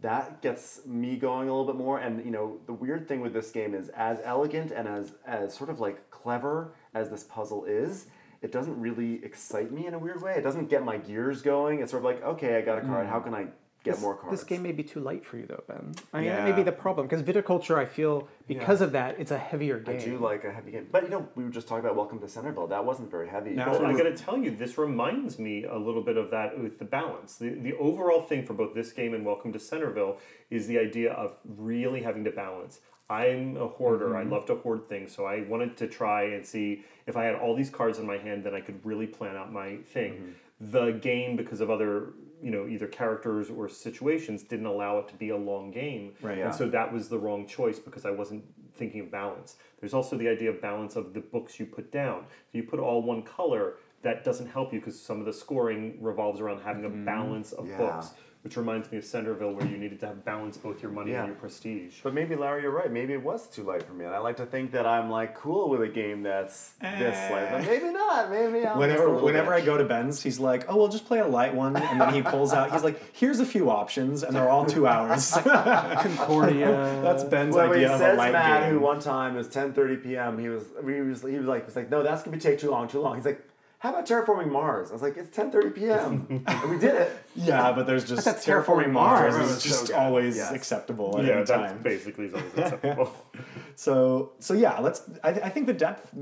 [0.00, 1.98] That gets me going a little bit more.
[1.98, 5.54] And you know, the weird thing with this game is, as elegant and as as
[5.54, 8.06] sort of like clever as this puzzle is.
[8.42, 10.34] It doesn't really excite me in a weird way.
[10.34, 11.80] It doesn't get my gears going.
[11.80, 13.06] It's sort of like, okay, I got a card.
[13.06, 13.24] How mm.
[13.24, 13.46] can I
[13.84, 14.40] get This, more cards?
[14.40, 15.94] this game may be too light for you, though, Ben.
[16.12, 17.76] I mean, that may be the problem because viticulture.
[17.76, 20.00] I feel because of that, it's a heavier game.
[20.00, 22.18] I do like a heavy game, but you know, we were just talking about Welcome
[22.20, 22.66] to Centerville.
[22.66, 23.50] That wasn't very heavy.
[23.50, 23.70] No.
[23.70, 26.78] Well, I got to tell you, this reminds me a little bit of that with
[26.78, 27.36] the balance.
[27.36, 30.18] The, the overall thing for both this game and Welcome to Centerville
[30.50, 32.80] is the idea of really having to balance.
[33.10, 34.16] I'm a hoarder.
[34.16, 34.32] I mm-hmm.
[34.32, 37.54] love to hoard things, so I wanted to try and see if I had all
[37.54, 40.12] these cards in my hand, then I could really plan out my thing.
[40.12, 40.70] Mm-hmm.
[40.70, 42.14] The game, because of other,
[42.44, 46.38] you know, either characters or situations, didn't allow it to be a long game, Right.
[46.38, 46.46] Yeah.
[46.46, 49.56] And so that was the wrong choice because I wasn't thinking of balance.
[49.80, 52.26] There's also the idea of balance of the books you put down.
[52.48, 55.96] If you put all one color, that doesn't help you because some of the scoring
[56.00, 57.06] revolves around having a mm-hmm.
[57.06, 57.78] balance of Yeah.
[57.78, 58.10] books,
[58.44, 61.20] which reminds me of Centerville where you needed to have balance both your money Yeah.
[61.20, 62.00] and your prestige.
[62.02, 62.92] But maybe Larry, you're right.
[62.92, 65.34] Maybe it was too light for me, and I like to think that I'm like
[65.34, 67.66] cool with a game that's this light, but eh.
[67.66, 68.30] maybe not.
[68.30, 70.88] Maybe I'm just a Whenever, little whenever I go to Ben's, he's like, "Oh, we'll
[70.88, 72.70] just play a light one," and then he pulls out.
[72.70, 77.00] He's like, "Here's a few options, and they're all two hours." Concordia.
[77.02, 78.72] That's Ben's Well, he idea of a light Matt, game.
[78.72, 80.38] who one time it was 10:30 p.m.
[80.38, 82.70] He was, he was, he was like, was like, no, that's gonna be take too
[82.70, 83.16] long, too long.
[83.16, 83.42] He's like,
[83.84, 84.88] how about terraforming Mars?
[84.88, 86.42] I was like, it's 10:30 p.m.
[86.46, 87.22] and we did it.
[87.36, 89.44] yeah, but there's just That's terraforming Terraforming Mars Mars.
[89.50, 90.52] is was so just always Yes.
[90.52, 91.82] acceptable at yeah, any that's time.
[91.82, 93.12] basically is always acceptable.
[93.76, 95.02] So so yeah, let's.
[95.22, 96.14] I, I think the depth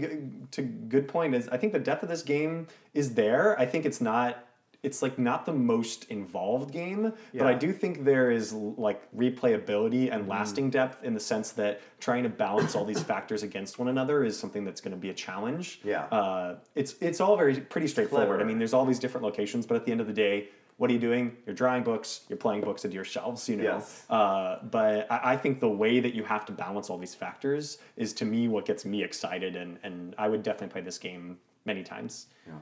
[0.51, 3.57] to good point is I think the depth of this game is there.
[3.61, 4.45] I think it's not.
[4.83, 10.13] It's like not the most involved game, but I do think there is like replayability
[10.13, 13.89] and lasting depth in the sense that trying to balance all these factors against one
[13.89, 15.81] another is something that's going to be a challenge.
[15.85, 16.05] Yeah.
[16.07, 18.41] uh, it's it's all very pretty straightforward.
[18.41, 20.91] I mean, there's all these different locations, but at the end of the day, what
[20.91, 21.37] are you doing?
[21.47, 22.23] You're drawing books.
[22.29, 23.49] You're playing books into your shelves.
[23.49, 23.63] You know.
[23.63, 24.05] Yes.
[24.11, 27.79] Uh, but I, I think the way that you have to balance all these factors
[27.97, 31.39] is to me what gets me excited, and, and I would definitely play this game
[31.65, 32.27] many times.
[32.47, 32.55] Yeah,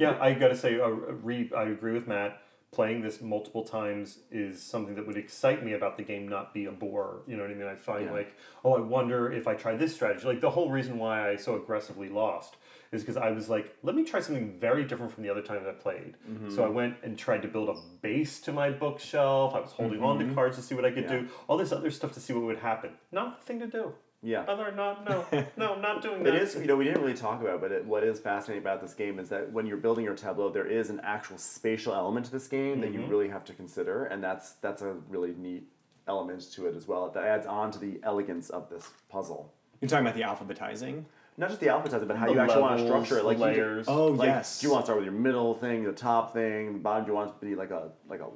[0.00, 2.40] I got to say, uh, re, I agree with Matt.
[2.72, 6.64] Playing this multiple times is something that would excite me about the game, not be
[6.64, 7.20] a bore.
[7.28, 7.68] You know what I mean?
[7.68, 8.10] I find Yeah.
[8.12, 8.34] like,
[8.64, 10.26] oh, I wonder if I try this strategy.
[10.26, 12.56] Like the whole reason why I so aggressively lost
[12.90, 15.68] is because I was like, let me try something very different from the other times
[15.68, 16.16] I played.
[16.48, 19.54] So I went and tried to build a base to my bookshelf.
[19.54, 21.20] I was holding on to cards to see what I could Yeah.
[21.20, 21.28] do.
[21.46, 22.90] All this other stuff to see what would happen.
[23.12, 23.92] Not the thing to do.
[24.24, 24.40] Yeah.
[24.48, 26.34] Other not no no not doing that.
[26.34, 28.62] It is, you know, we didn't really talk about, it, but it, what is fascinating
[28.62, 31.94] about this game is that when you're building your tableau, there is an actual spatial
[31.94, 33.10] element to this game that you mm-hmm.
[33.10, 35.68] really have to consider, and that's that's a really neat
[36.08, 37.10] element to it as well.
[37.10, 39.52] That adds on to the elegance of this puzzle.
[39.80, 41.04] You're talking about the alphabetizing.
[41.36, 43.24] Not just the alphabetizing, but how The you actually want to structure it.
[43.24, 43.86] Like the you layers.
[43.88, 44.60] Oh like, yes.
[44.60, 47.04] Do you want to start with your middle thing, the top thing, the bottom?
[47.04, 48.28] Do you want to be like a like a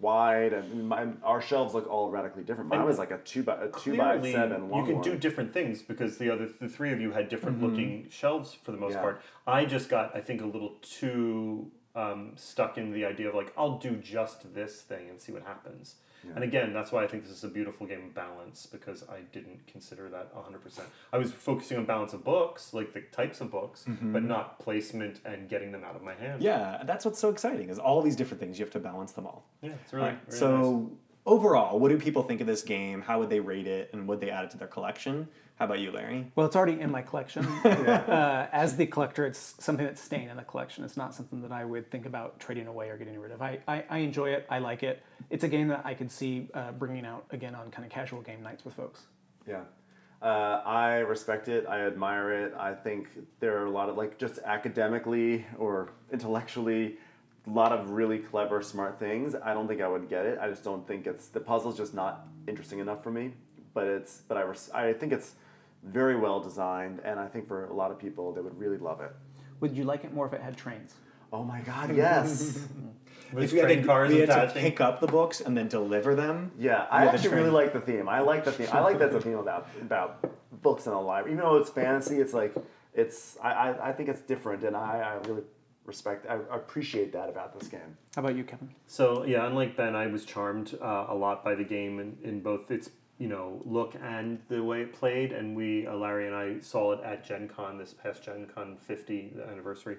[0.00, 0.52] wide?
[0.52, 2.68] And my, our shelves look all radically different.
[2.68, 5.00] Mine And was like a two by a two by Clearly, seven you long can
[5.00, 8.72] do different things because the other the three of you had different looking shelves for
[8.72, 9.00] the most Yeah.
[9.00, 9.22] part.
[9.46, 13.54] I just got I think a little too um, stuck in the idea of like
[13.56, 15.94] I'll do just this thing and see what happens.
[16.34, 19.20] And again, that's why I think this is a beautiful game of balance because I
[19.32, 20.80] didn't consider that 100%.
[21.12, 24.12] I was focusing on balance of books, like the types of books, mm-hmm.
[24.12, 26.42] but not placement and getting them out of my hand.
[26.42, 29.26] Yeah, that's what's so exciting is all these different things you have to balance them
[29.26, 29.44] all.
[29.62, 30.90] Yeah, it's really, really so nice.
[31.26, 33.02] overall, what do people think of this game?
[33.02, 35.28] How would they rate it, and would they add it to their collection?
[35.56, 36.26] How about you, Larry?
[36.34, 37.44] Well, it's already in my collection.
[37.64, 40.82] uh, as the collector, it's something that's staying in the collection.
[40.82, 43.42] It's not something that I would think about trading away or getting rid of.
[43.42, 44.46] I, I, I enjoy it.
[44.50, 45.02] I like it.
[45.30, 48.22] It's a game that I could see uh, bringing out again on kind of casual
[48.22, 49.02] game nights with folks.
[49.46, 49.62] Yeah.
[50.20, 51.66] Uh, I respect it.
[51.68, 52.54] I admire it.
[52.58, 53.08] I think
[53.40, 56.96] there are a lot of, like, just academically or intellectually,
[57.46, 59.34] a lot of really clever, smart things.
[59.34, 60.38] I don't think I would get it.
[60.40, 63.32] I just don't think it's, the puzzle's just not interesting enough for me.
[63.74, 65.32] But it's, but I, res- I think it's
[65.84, 69.00] very well designed, and I think for a lot of people, they would really love
[69.00, 69.12] it.
[69.60, 70.94] Would you like it more if it had trains?
[71.32, 72.60] Oh my God, yes.
[73.32, 74.60] With If we had, train to, cars we had to attaching.
[74.62, 76.52] pick up the books and then deliver them.
[76.58, 78.06] Yeah, I the actually really like the theme.
[78.06, 78.68] I like the theme.
[78.70, 80.22] I like that's a theme about about
[80.60, 81.32] books in a library.
[81.34, 82.54] Even though it's fantasy, it's like
[82.92, 83.38] it's.
[83.42, 85.44] I, I, I think it's different, and I, I really
[85.86, 86.26] respect.
[86.28, 87.96] I appreciate that about this game.
[88.14, 88.68] How about you, Kevin?
[88.86, 92.40] So yeah, unlike Ben, I was charmed uh, a lot by the game in, in
[92.42, 95.32] both its you know look and the way it played.
[95.32, 98.76] And we, uh, Larry and I, saw it at Gen Con this past Gen Con
[98.76, 99.98] 50 anniversary.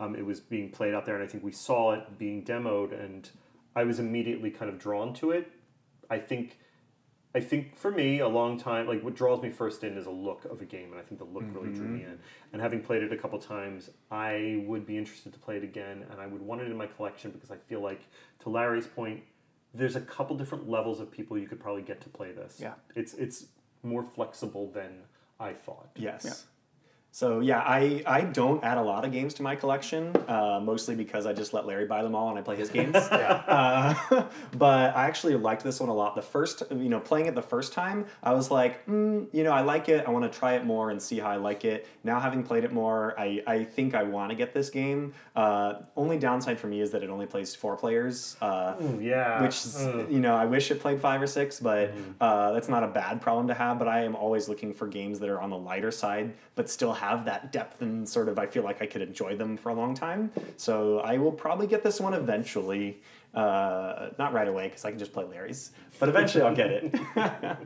[0.00, 2.92] Um, it was being played out there, and I think we saw it being demoed,
[2.92, 3.30] and
[3.76, 5.50] I was immediately kind of drawn to it.
[6.10, 6.58] I think.
[7.36, 10.10] I think for me, a long time, like what draws me first in is a
[10.10, 12.20] look of a game, and I think the look really drew me in.
[12.52, 16.04] And having played it a couple times, I would be interested to play it again,
[16.12, 18.02] and I would want it in my collection because I feel like,
[18.44, 19.24] to Larry's point,
[19.74, 22.58] there's a couple different levels of people you could probably get to play this.
[22.60, 22.74] Yeah.
[22.94, 23.46] it's it's
[23.82, 25.02] more flexible than
[25.40, 25.88] I thought.
[25.96, 26.46] Yes.
[27.14, 27.18] Yeah.
[27.18, 30.96] So yeah, I, I don't add a lot of games to my collection, uh, mostly
[30.96, 32.96] because I just let Larry buy them all and I play his games.
[32.96, 33.94] uh,
[34.58, 36.16] but I actually liked this one a lot.
[36.16, 39.52] The first, you know, playing it the first time, I was like, mm, you know,
[39.52, 40.04] I like it.
[40.06, 41.86] I want to try it more and see how I like it.
[42.02, 45.14] Now having played it more, I, I think I want to get this game.
[45.36, 48.36] Uh, only downside for me is that it only plays four players.
[48.40, 50.10] Uh, Ooh, yeah, which Mm.
[50.12, 53.20] you know I wish it played five or six, but uh, that's not a bad
[53.20, 53.78] problem to have.
[53.78, 56.92] But I am always looking for games that are on the lighter side, but still
[57.08, 59.74] have that depth and sort of I feel like I could enjoy them for a
[59.74, 60.30] long time.
[60.56, 63.00] So I will probably get this one eventually.
[63.34, 66.94] Uh, not right away because I can just play Larry's, but eventually I'll get it.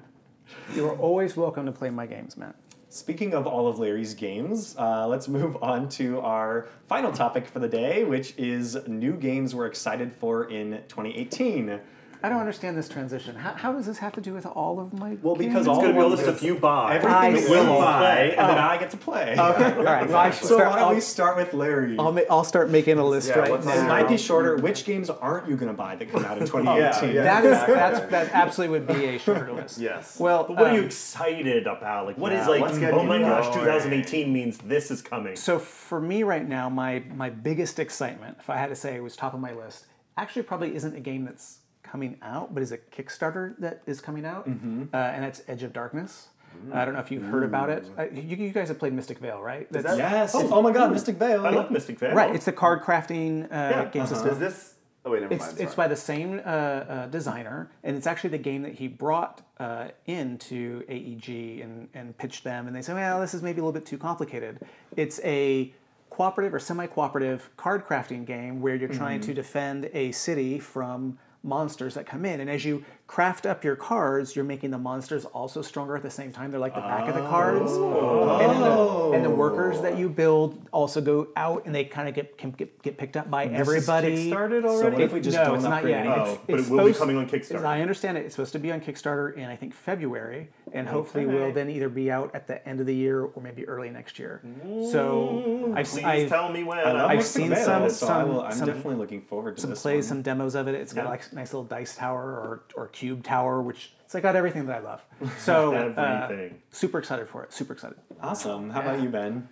[0.75, 2.55] You are always welcome to play my games, Matt.
[2.89, 7.59] Speaking of all of Larry's games, uh, let's move on to our final topic for
[7.59, 11.81] the day, which is new games we're excited for in 2018.
[12.23, 13.37] I don't understand this transition.
[13.37, 15.17] How, how does this have to do with all of my?
[15.23, 15.69] Well, because games?
[15.69, 16.97] all It's gonna be a ones list of you buy.
[16.97, 17.99] Everything I that we'll Buy.
[17.99, 18.61] play, and then Oh.
[18.69, 19.33] I get to play.
[19.39, 19.39] Okay,
[19.77, 20.09] all right.
[20.09, 21.97] Well, So start, why don't I'll, we start with Larry?
[21.99, 23.71] I'll, ma- I'll start making a list Yeah, right now.
[23.71, 24.57] on it might be shorter.
[24.57, 27.15] Which games aren't you going to buy that come out in 2018?
[27.15, 27.23] yeah.
[27.23, 29.79] That is that's that absolutely would be a shorter list.
[29.89, 30.19] Yes.
[30.19, 32.07] Well, But what are you um, excited about?
[32.07, 32.93] Like, what is Yeah, like?
[32.93, 33.61] Oh my gosh, going?
[33.61, 35.37] 2018 means this is coming.
[35.37, 39.03] So for me right now, my my biggest excitement, if I had to say, it
[39.03, 39.87] was top of my list.
[40.17, 41.59] Actually, probably isn't a game that's
[41.91, 44.85] coming out, but is a Kickstarter that is coming out, Mm-hmm.
[44.93, 46.29] uh, and that's Edge of Darkness.
[46.73, 47.85] I don't know if you've heard about it.
[47.97, 49.71] Uh, you, you guys have played Mystic Vale, right?
[49.71, 50.33] That's, Yes.
[50.35, 51.47] Oh, my God, Mystic Vale.
[51.47, 52.15] I love Mystic Vale.
[52.15, 52.35] right.
[52.35, 54.31] It's the card crafting uh, game system.
[54.31, 54.75] Is this?
[55.05, 55.61] Oh wait, never It's, mind.
[55.61, 59.43] it's by the same uh, uh, designer, and it's actually the game that he brought
[59.61, 63.63] uh, into AEG and, and pitched them, and they said, well, this is maybe a
[63.65, 64.59] little bit too complicated.
[64.97, 65.73] It's a
[66.11, 71.95] cooperative or semi-cooperative card crafting game where you're trying to defend a city from monsters
[71.95, 75.63] that come in, and as you craft up your cards, you're making the monsters also
[75.63, 76.51] stronger at the same time.
[76.51, 79.13] They're like the back of the cards, and, the, oh.
[79.15, 82.51] and the workers that you build also go out, and they kind of get can
[82.51, 84.31] get, get picked up by everybody.
[84.31, 84.97] Kickstarted So already.
[84.97, 86.07] what if we just no, don't it's not yet.
[86.07, 86.21] anything?
[86.21, 87.65] Oh, It's- but it's it will be coming on Kickstarter.
[87.65, 91.27] I understand it, it's supposed to be on Kickstarter in I think February, and hopefully
[91.27, 94.19] will then either be out at the end of the year or maybe early next
[94.19, 94.43] year.
[94.91, 96.79] So I've, Please I've, tell me when.
[96.79, 99.61] I I've seen Vale, some- so I some- will, I'm some- definitely looking forward to
[99.63, 100.09] some this plays, one.
[100.09, 100.75] some demos of it.
[100.75, 104.23] It's got like a nice little dice tower or or cube tower, which it's like
[104.23, 105.05] got everything that I love.
[105.39, 107.53] So uh, super excited for it.
[107.53, 107.99] Super excited.
[108.23, 108.71] Awesome.
[108.71, 109.49] How about you, Ben?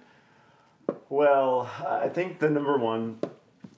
[1.09, 3.19] Well, I think the number one.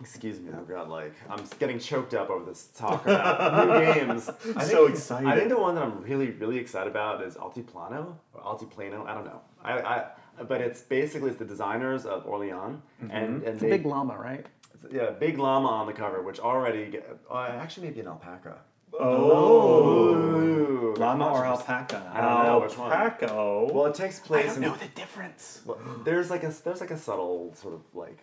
[0.01, 4.29] Excuse me, oh god, like I'm getting choked up over this talk about new games.
[4.57, 5.29] I so think- excited.
[5.29, 9.07] I think the one that I'm really, really excited about is Altiplano or Altiplano.
[9.07, 9.41] I don't know.
[9.65, 10.05] I, I,
[10.47, 14.47] but it's basically it's the designers of Orleans and and It's a big llama, right?
[14.93, 18.59] yeah, big llama on the cover, which already get, uh, actually maybe an alpaca.
[19.01, 22.11] Oh, Ooh, Llama or alpaca?
[22.15, 22.91] I don't know which one.
[22.91, 23.71] Paco.
[23.73, 25.61] Well, it takes place in I know the difference.
[25.67, 28.19] Well, there's like a there's like a subtle sort of like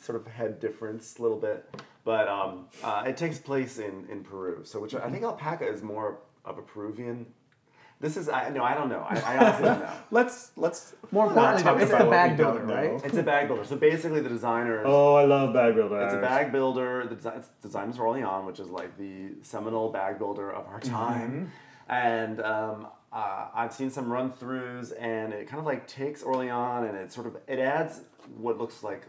[0.00, 1.68] sort of head difference a little bit,
[2.04, 4.60] but um, uh, it takes place in, in Peru.
[4.64, 7.26] So which I think alpaca is more of a Peruvian.
[8.00, 9.04] This is I no I don't know.
[9.08, 9.92] I, I honestly don't know.
[10.12, 13.04] Let's let's More importantly, though, it's about the bag builder, right?
[13.04, 13.64] It's a bag builder.
[13.64, 14.84] So basically, the designers.
[14.88, 16.04] Oh, I love bag builders.
[16.04, 17.06] It's a bag builder.
[17.08, 20.78] The desi- it's designed for Orleans, which is like the seminal bag builder of our
[20.78, 21.50] time.
[21.88, 26.86] And um, uh, I've seen some run throughs, and it kind of like takes Orleans
[26.88, 28.02] and it sort of it adds
[28.36, 29.06] what looks like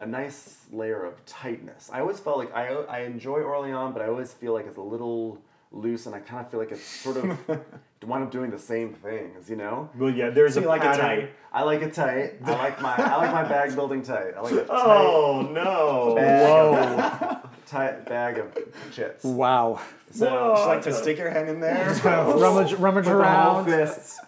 [0.00, 1.90] a nice layer of tightness.
[1.92, 4.82] I always felt like I I enjoy Orleans, but I always feel like it's a
[4.82, 5.40] little
[5.70, 7.38] loose, and I kind of feel like it's sort of
[8.06, 9.90] wind up doing the same things, you know.
[9.98, 11.30] Well, yeah, there's So a you like it tight.
[11.52, 12.34] I like it tight.
[12.44, 14.32] I like my I like my bag building tight.
[14.36, 16.14] I like a oh, tight Oh no!
[16.14, 18.56] bag of, tight bag of
[18.92, 19.24] chits.
[19.24, 19.80] Wow.
[20.10, 21.92] So Just like to stick your hand in there.
[22.02, 23.64] rummage, rummage put the whole around.
[23.66, 24.18] fists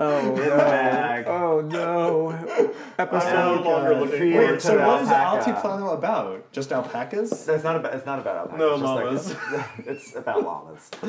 [0.00, 1.24] Oh, in the bag.
[1.28, 2.30] oh no.
[2.30, 3.64] I'm no Episode.
[3.64, 5.52] longer looking forward it Wait, to so what is alpaca.
[5.52, 6.52] Altiplano about?
[6.52, 7.48] Just alpacas?
[7.48, 7.94] It's not about.
[7.94, 8.58] It's not about alpacas.
[8.58, 9.36] No it's llamas.
[9.52, 10.90] Like, it's about llamas.
[11.02, 11.06] Um,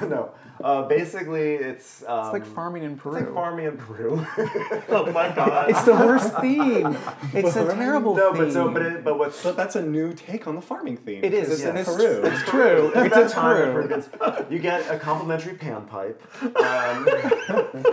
[0.10, 0.30] no.
[0.62, 2.02] Uh, basically, it's.
[2.06, 3.16] Um, It's like farming in Peru.
[3.16, 4.26] It's like farming in Peru.
[4.88, 5.70] Oh my god!
[5.70, 6.96] It's the worst theme.
[7.34, 8.40] It's a terrible no, theme.
[8.40, 10.96] No, but so, but it, but what's But that's a new take on the farming
[10.96, 11.22] theme.
[11.22, 12.22] It is, It's in and it's- Peru.
[12.24, 12.92] It's true.
[12.94, 14.46] It's It's a true.
[14.50, 16.20] You get a complimentary pan pipe.
[16.42, 17.04] Um,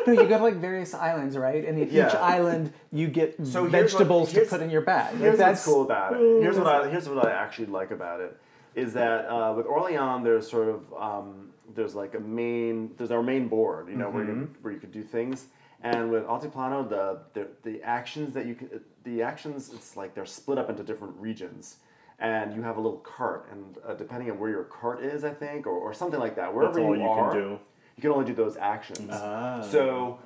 [0.07, 1.65] No, you go to like various islands, right?
[1.65, 5.13] And in each island, you get So here's what- vegetables to put in your bag.
[5.13, 6.19] Like, Here's that's what's cool about it.
[6.41, 8.37] Here's what I here's what I actually like about it
[8.75, 13.23] is that uh, with Orleans there's sort of um, there's like a main there's our
[13.23, 15.45] main board you know where you where you could do things
[15.81, 18.69] and with Altiplano the, the the actions that you can
[19.03, 21.77] the actions it's like they're split up into different regions
[22.19, 25.31] and you have a little cart and uh, depending on where your cart is I
[25.33, 27.59] think or, or something like that wherever That's all you, you can are do.
[27.95, 29.09] You can only do those actions.
[29.11, 29.61] Ah.
[29.61, 30.19] So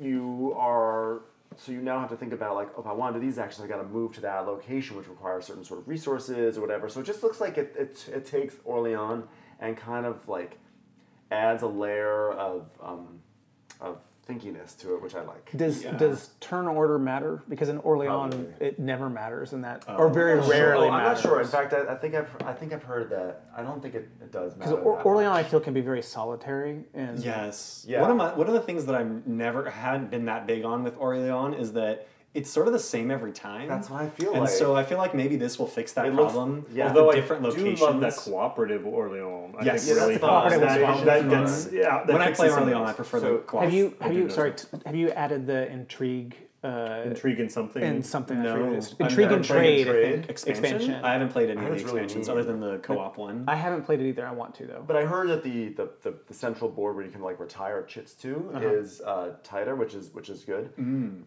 [0.00, 1.22] you are
[1.56, 3.38] so you now have to think about like oh, if I want to do these
[3.38, 6.60] actions, I got to move to that location, which requires certain sort of resources or
[6.60, 6.88] whatever.
[6.88, 9.24] So it just looks like it it, it takes Orleans
[9.58, 10.58] and kind of like
[11.30, 13.20] adds a layer of um,
[13.80, 13.98] of
[14.30, 15.50] thinkiness to it, which I like.
[15.56, 15.96] Does Yeah.
[15.96, 17.42] does turn order matter?
[17.48, 18.66] Because in Orleans, Probably.
[18.66, 20.08] it never matters in that, or oh.
[20.08, 20.50] very I'm sure.
[20.50, 21.40] rarely Oh, I'm not sure.
[21.40, 23.46] In fact, I, I think I've I think I've heard that.
[23.56, 24.70] I don't think it, it does matter.
[24.72, 26.84] Because or, that Orleans, I feel, can be very solitary.
[26.94, 27.84] And Yes.
[27.88, 28.00] Yeah.
[28.00, 30.84] One of my one of the things that I'm never hadn't been that big on
[30.84, 33.66] with Orleans is that it's sort of the same every time.
[33.68, 34.34] That's what I feel like.
[34.36, 34.50] and like.
[34.54, 36.64] so I feel like maybe this will fix that It looks- problem.
[36.72, 36.88] yeah.
[36.88, 37.80] Although the I different do locations.
[37.80, 39.56] love that cooperative Orleans.
[39.58, 39.84] I Yes.
[39.84, 40.54] think Yeah, really that's helps.
[40.54, 41.28] cooperative That, is that, fun.
[41.30, 41.76] gets mm-hmm.
[41.76, 41.82] yeah.
[42.04, 43.62] That when I play fixes Orleans, I prefer So- the co-op.
[43.64, 47.82] have you have you sorry t- have you added the intrigue uh, intrigue in something.
[47.82, 48.36] in something?
[48.38, 48.54] I No.
[48.56, 48.92] forget it is.
[48.94, 49.88] I've Intrigue never and played trade.
[49.88, 50.36] I Intrigue.
[50.36, 50.46] think.
[50.48, 50.94] expansion?
[51.04, 52.32] I haven't played any of the That's really expansions neat.
[52.32, 53.44] other than the co-op one.
[53.48, 54.26] I haven't played it either.
[54.26, 54.84] I want to though.
[54.86, 57.82] But I heard that the, the, the, the central board where you can like retire
[57.84, 60.70] chits to is uh, tighter, which is which is good.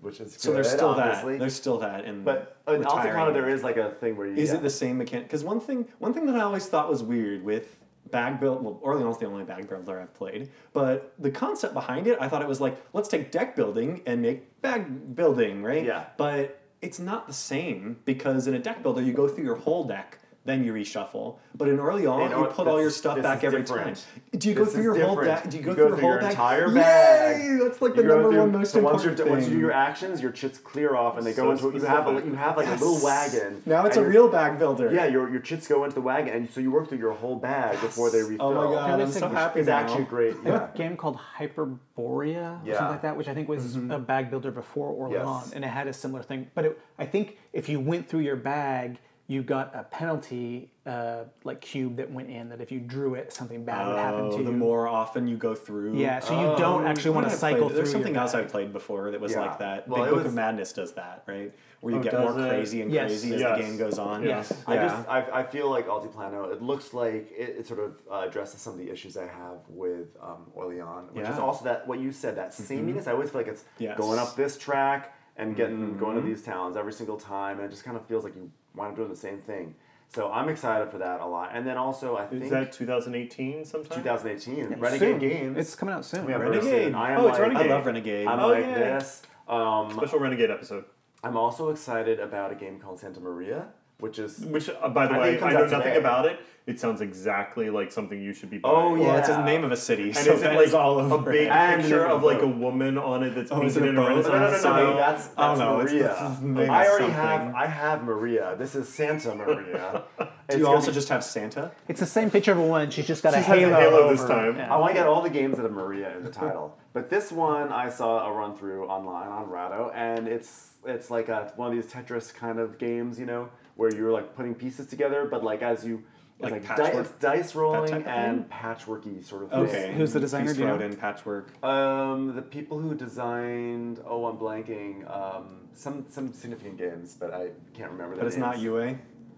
[0.02, 1.34] Which is so good, there's still obviously.
[1.34, 1.40] that.
[1.40, 3.14] There's still that in but in retiring.
[3.16, 4.58] Altiplano there is like a thing where you Is yeah.
[4.58, 5.26] it the same mechanic?
[5.28, 7.83] Because one thing, one thing that I always thought was weird with
[8.14, 8.64] bag build.
[8.64, 12.30] Well, Orleans is the only bag builder I've played, but the concept behind it, I
[12.30, 15.84] thought it was like, let's take deck building and make bag building, right?
[15.84, 16.05] Yeah.
[16.16, 19.84] But it's not the same because in a deck builder, you go through your whole
[19.84, 20.20] deck.
[20.46, 23.62] Then you reshuffle, but in early on, you Or- put all your stuff back every
[23.62, 23.96] different.
[23.96, 24.39] time.
[24.39, 25.44] Do you go through is your whole different.
[25.44, 25.50] deck?
[25.50, 26.32] Do you You go go through through your your whole deck?
[26.32, 26.74] entire Yay!
[26.74, 27.60] bag.
[27.64, 29.60] That's like You the number through- one most so once important you're, once you do
[29.60, 32.34] your actions, your chits clear off and they go So into you have a, you
[32.36, 33.62] have like a little wagon.
[33.66, 34.91] now it's a real bag builder.
[34.94, 37.38] yeah your, your chits go into the wagon and so you work through your whole
[37.38, 38.48] bag before they refill.
[38.48, 40.36] Oh my god, I'm so happy It's actually great.
[40.44, 40.68] Yeah.
[40.74, 42.74] a game called Hyperborea or Yeah.
[42.78, 43.91] something like that, which I think was mm-hmm.
[43.91, 45.54] a bag builder before Orleans, Yes.
[45.54, 46.48] and it had a similar thing.
[46.54, 51.61] But I think if you went through your bag, you got a penalty uh, like
[51.61, 54.38] cube that went in that if you drew it, something bad would happen to Oh,
[54.39, 54.43] you.
[54.43, 55.95] the more often you go through.
[55.97, 57.69] yeah, so you don't actually want to cycle played?
[57.69, 57.76] through.
[57.78, 58.34] There's something your else.
[58.36, 59.41] I've played before that was Yeah.
[59.41, 59.88] like that.
[59.88, 61.53] Well, Big it Book was- of Madness does that, right?
[61.80, 62.49] Where you Oh, get does more it?
[62.49, 63.11] crazy and Yes.
[63.11, 63.57] crazy as Yes.
[63.57, 64.24] the game goes on.
[64.24, 64.53] Yes.
[64.67, 64.88] I Yeah.
[64.89, 66.51] just I, I feel like Altiplano.
[66.51, 69.59] It looks like it, it sort of uh, addresses some of the issues I have
[69.69, 71.41] with um, Orleans, which is Yeah.
[71.41, 73.07] also that what you said that sameness.
[73.07, 73.97] I always feel like it's Yes.
[73.97, 77.71] going up this track and getting going to these towns every single time, and it
[77.71, 79.76] just kind of feels like you wind up doing the same thing.
[80.13, 81.51] So I'm excited for that a lot.
[81.53, 83.97] And then also I think Is that 2018 sometime?
[84.03, 85.19] 2018 Renegade Soon.
[85.19, 85.57] Games.
[85.57, 86.21] It's coming out soon.
[86.21, 86.51] coming out right?
[86.51, 86.93] very Renegade.
[86.95, 87.71] I am Oh, it's like, Renegade.
[87.71, 88.28] I love Renegade.
[88.28, 88.74] I'm Oh, like yay.
[88.76, 89.21] this.
[89.47, 90.86] Um, Special Renegade episode.
[91.24, 93.67] I'm also excited about a game called Santa Maria,
[94.04, 95.93] which is Which, uh, by the I think way, it comes I know out nothing
[95.93, 95.97] today.
[95.97, 96.39] about it.
[96.66, 98.76] It sounds exactly like something you should be buying.
[98.76, 100.74] Oh, well, it's the name of a city, And so is it that like is
[100.74, 101.49] all a big it.
[101.49, 103.89] And picture of of like the a woman on it that's Oh, is painted it
[103.91, 104.26] in a a boat?
[104.26, 104.91] Renaissance No, no, no, no, style?
[104.91, 104.97] no.
[104.97, 106.38] that's that's Oh, no, it's the Maria.
[106.41, 107.14] name I of already something.
[107.14, 108.56] have I have Maria.
[108.58, 110.04] This is Santa Maria.
[110.49, 111.72] Do you also just have Santa?
[111.88, 112.89] It's the same picture of a woman.
[112.91, 113.80] She's just got a She's has a halo.
[113.80, 114.58] halo this over- time.
[114.58, 114.74] yeah.
[114.74, 117.32] I want to get all the games that have Maria in the title, but this
[117.32, 121.68] one I saw a run through online on Rahdo, and it's it's like a, one
[121.70, 125.43] of these Tetris kind of games, you know, where you're like putting pieces together, but
[125.43, 126.03] like as you
[126.39, 129.59] it's Like like, di- it's dice rolling type of and patchworky sort of thing.
[129.59, 129.71] Okay.
[129.71, 129.93] thing.
[129.93, 130.80] Who's the designer, Piece do you know?
[130.80, 131.63] in patchwork.
[131.63, 137.49] Um, the people who designed oh I'm blanking um, some some significant games, but I
[137.74, 138.15] can't remember.
[138.15, 138.59] But their it's not.
[138.59, 138.95] UA.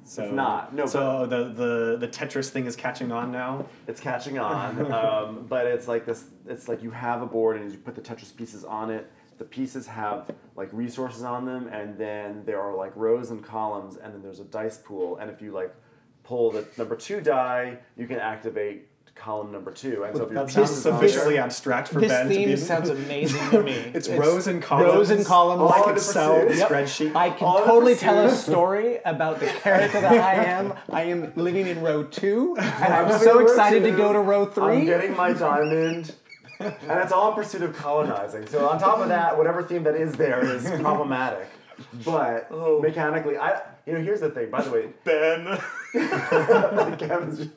[0.08, 0.74] So, It's not.
[0.74, 3.66] No, So the, the the Tetris thing is catching on now.
[3.88, 6.26] It's catching on, um, but it's like this.
[6.48, 9.12] It's like you have a board and you put the Tetris pieces on it.
[9.38, 13.98] The pieces have like resources on them, and then there are like rows and columns,
[13.98, 15.18] and then there's a dice pool.
[15.18, 15.74] And if you like
[16.24, 20.04] pull the number two die, you can activate column number two.
[20.04, 22.34] And so if your That sounds pieces on sufficiently there- abstract for This Ben to
[22.36, 22.56] theme be.
[22.58, 23.72] sounds amazing to me.
[23.94, 24.94] It's rows and columns.
[24.94, 25.62] Rows and columns.
[25.62, 26.58] Like All Excel 100%.
[26.58, 26.70] Yep.
[26.70, 27.16] spreadsheet.
[27.16, 30.74] I can All in totally tell a story about the character that I am.
[30.92, 34.12] I am living in row two, and I'm I'm so in row excited to go
[34.14, 36.14] to row 3 I'm getting my diamond.
[36.60, 38.46] And it's all in pursuit of colonizing.
[38.48, 41.48] So on top of that, whatever theme that is there is problematic.
[42.06, 42.80] But Oh.
[42.82, 44.50] mechanically, I you know here's the thing.
[44.50, 45.60] By the way, Ben.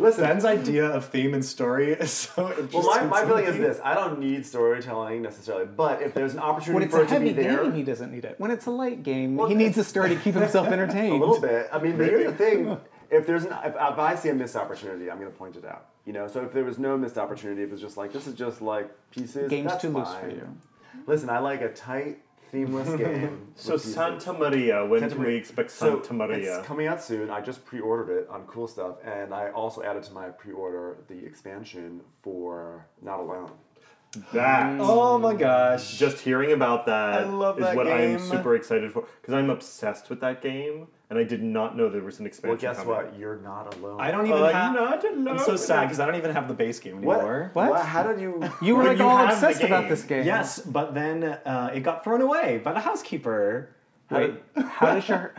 [0.00, 0.24] Listen.
[0.24, 2.80] Ben's idea of theme and story is so interesting.
[2.80, 6.40] Well, my, my feeling is this: I don't need storytelling necessarily, but if there's an
[6.40, 8.36] opportunity it's for it to be heavy there, game, he doesn't need it.
[8.38, 11.22] When it's a light game, Well, he needs a story to keep himself entertained.
[11.22, 11.68] a little bit.
[11.72, 12.78] I mean, but here's the thing:
[13.10, 15.64] if there's an if, if I see a missed opportunity, I'm going to point it
[15.64, 15.86] out.
[16.04, 18.34] You know, so if there was no missed opportunity, if it's just like this is
[18.34, 20.04] just like pieces, Game's that's too fine.
[20.04, 20.48] loose for you.
[21.06, 22.18] Listen, I like a tight,
[22.52, 23.48] themeless game.
[23.56, 23.82] So with.
[23.82, 25.38] Santa Maria, when Santa can we Maria.
[25.38, 26.58] expect So Santa Maria?
[26.58, 27.28] it's coming out soon.
[27.30, 31.24] I just pre-ordered it on Cool Stuff, and I also added to my pre-order the
[31.24, 33.50] expansion for Not Alone.
[34.32, 34.66] that.
[34.72, 34.78] Mm.
[34.80, 35.98] Oh my gosh.
[35.98, 38.14] Just hearing about that I love is what game.
[38.14, 41.88] I'm super excited for because I'm obsessed with that game, and I did not know
[41.88, 42.48] there was an expansion.
[42.48, 42.84] Well, expansion.
[42.84, 43.12] guess coming.
[43.12, 43.18] what?
[43.18, 44.00] You're not alone.
[44.00, 44.74] I don't even I'm have.
[44.74, 45.28] not alone.
[45.28, 47.50] I'm so sad because I don't even have the base game anymore.
[47.52, 47.84] What?
[47.84, 48.42] How did you?
[48.62, 50.24] You were like you all obsessed about this game.
[50.26, 53.70] Yes, but then uh, it got thrown away by the housekeeper.
[54.08, 55.32] How, did, how does your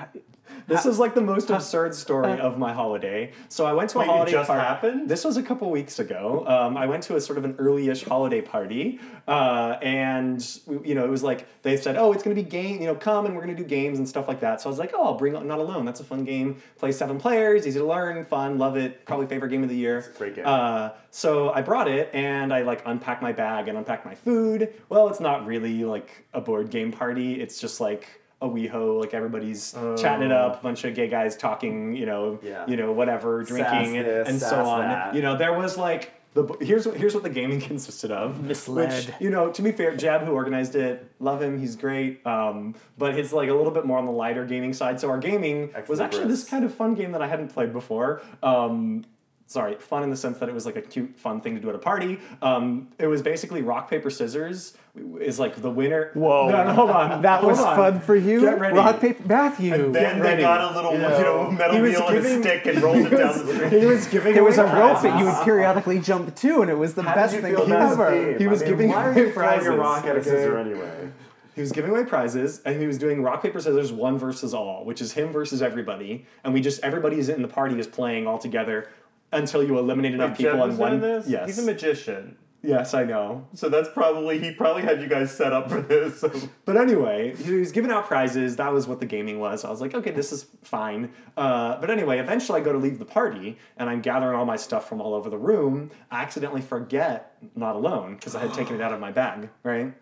[0.68, 3.32] This is like the most absurd story of my holiday.
[3.48, 4.62] So I went to a Wait, it holiday just party.
[4.64, 5.10] happened?
[5.10, 6.44] This was a couple weeks ago.
[6.46, 10.46] Um, I went to a sort of an early-ish holiday party, uh, and
[10.84, 12.82] you know it was like they said, "Oh, it's going to be game.
[12.82, 14.72] You know, come and we're going to do games and stuff like that." So I
[14.72, 15.86] was like, "Oh, I'll bring Not Alone.
[15.86, 16.62] That's a fun game.
[16.78, 19.06] Play seven players, easy to learn, fun, love it.
[19.06, 20.46] Probably favorite game of the year." a great game.
[20.46, 24.74] Uh, so I brought it and I like unpacked my bag and unpacked my food.
[24.90, 27.42] Well, it's not really like a board game party.
[27.42, 28.08] It's just like
[28.42, 32.40] a WeHo, like everybody's chatting it up, a bunch of gay guys talking, you know,
[32.44, 32.66] Yeah.
[32.68, 34.82] you know, whatever, drinking and, this, and so on.
[34.82, 35.16] that.
[35.16, 38.44] You know, there was like the here's what here's what the gaming consisted of.
[38.44, 38.92] Misled.
[39.08, 42.26] Which, you know, to be fair, Jeb who organized it, love him, he's great.
[42.28, 45.00] Um, but it's like a little bit more on the lighter gaming side.
[45.00, 48.22] So our gaming was actually this kind of fun game that I hadn't played before.
[48.44, 49.04] Um,
[49.48, 51.70] sorry, fun in the sense that it was like a cute, fun thing to do
[51.70, 52.20] at a party.
[52.42, 54.74] Um, it was basically rock paper scissors.
[55.22, 56.10] Is like the winner.
[56.16, 56.50] Whoa.
[56.50, 57.22] No, no, hold on.
[57.22, 57.76] that hold was on.
[57.76, 58.42] fun for you?
[58.42, 58.76] Get ready.
[58.76, 59.92] Rock, paper, Matthew.
[59.92, 60.42] Then they ready.
[60.42, 62.82] got a little, You you know, know, metal he was and a giving- stick and
[62.82, 63.80] rolled it He down the street.
[63.80, 64.34] he was giving.
[64.34, 67.04] there was a away rope that you would periodically jump to, and it was the
[67.04, 68.38] How best thing feel about the ever.
[68.40, 70.24] He was I mean, giving why are away you throwing prizes, a rock at a
[70.24, 71.10] scissor anyway?
[71.54, 74.84] He was giving away prizes, and he was doing rock paper scissors one versus all,
[74.84, 78.40] which is him versus everybody, and we just everybody's in the party is playing all
[78.40, 78.90] together
[79.32, 81.00] until you eliminate enough Wait, people Jeb in one.
[81.00, 81.28] doing this?
[81.28, 82.38] Yes, He's a magician.
[82.64, 83.48] yes, I know.
[83.54, 86.24] So that's probably, he probably had you guys set up for this.
[86.66, 88.58] But anyway, he was giving out prizes.
[88.58, 89.64] That was what the gaming was.
[89.64, 91.14] I was like, okay, this is fine.
[91.38, 94.58] Uh, but anyway, eventually I go to leave the party, and I'm gathering all my
[94.58, 95.92] stuff from all over the room.
[96.12, 99.94] I accidentally forget Not Alone because I had taken it out of my bag, right?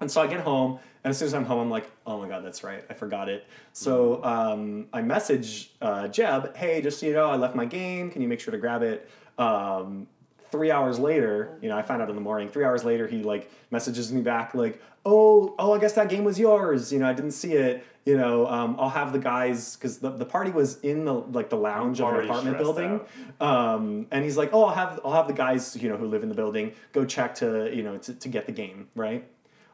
[0.00, 2.28] And so I get home, and as soon as I'm home, I'm like, oh my
[2.28, 3.46] god, that's right, I forgot it.
[3.72, 8.10] So um, I message uh, Jeb, hey, just so you know, I left my game.
[8.10, 9.08] Can you make sure to grab it?
[9.38, 10.08] Um,
[10.50, 12.48] three hours later, you know, I found out in the morning.
[12.48, 16.24] Three hours later, he like messages me back like, "Oh, oh, I guess that game
[16.24, 16.92] was yours.
[16.92, 17.84] You know, I didn't see it.
[18.04, 21.50] You know, um, I'll have the guys because the, the party was in the like
[21.50, 23.00] the lounge of an apartment building,
[23.40, 26.22] um, and he's like, "Oh, I'll have I'll have the guys you know who live
[26.22, 29.26] in the building go check to you know to, to get the game right."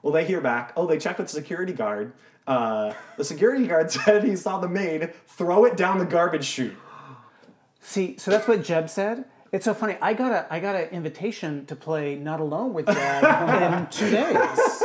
[0.03, 0.73] Well, they hear back.
[0.77, 2.13] Oh, they checked with the security guard.
[2.47, 6.77] Uh, the security guard said he saw the maid throw it down the garbage chute.
[7.81, 9.25] See, so that's what Jeb said.
[9.53, 9.97] It's so funny.
[10.01, 13.25] I got a I got an invitation to play Not Alone with Jeb
[13.73, 14.83] in two days.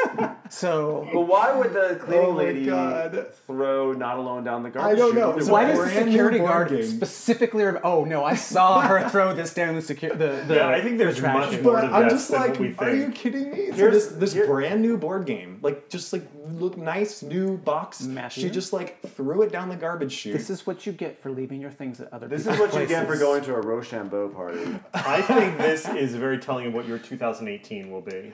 [0.49, 3.27] So But why would the cleaning Oh lady God.
[3.47, 4.95] throw not alone down the garbage?
[4.97, 5.31] I don't know.
[5.37, 6.83] It's a why does the security guard game.
[6.83, 7.63] specifically?
[7.63, 10.19] Rem- oh no, I saw her throw this down the security.
[10.19, 12.39] the, the Yeah, I think there's the trash much more But to I'm just than
[12.41, 13.71] like, what we are you kidding me?
[13.71, 18.01] So this this brand new board game, like just like look nice new box.
[18.03, 18.43] Matthew?
[18.43, 20.33] She just like threw it down the garbage chute.
[20.37, 22.85] This is what you get for leaving your things at other This is what you
[22.85, 24.79] get for going to a Rochambeau party.
[24.93, 28.33] I think this is very telling of what your 2018 will be.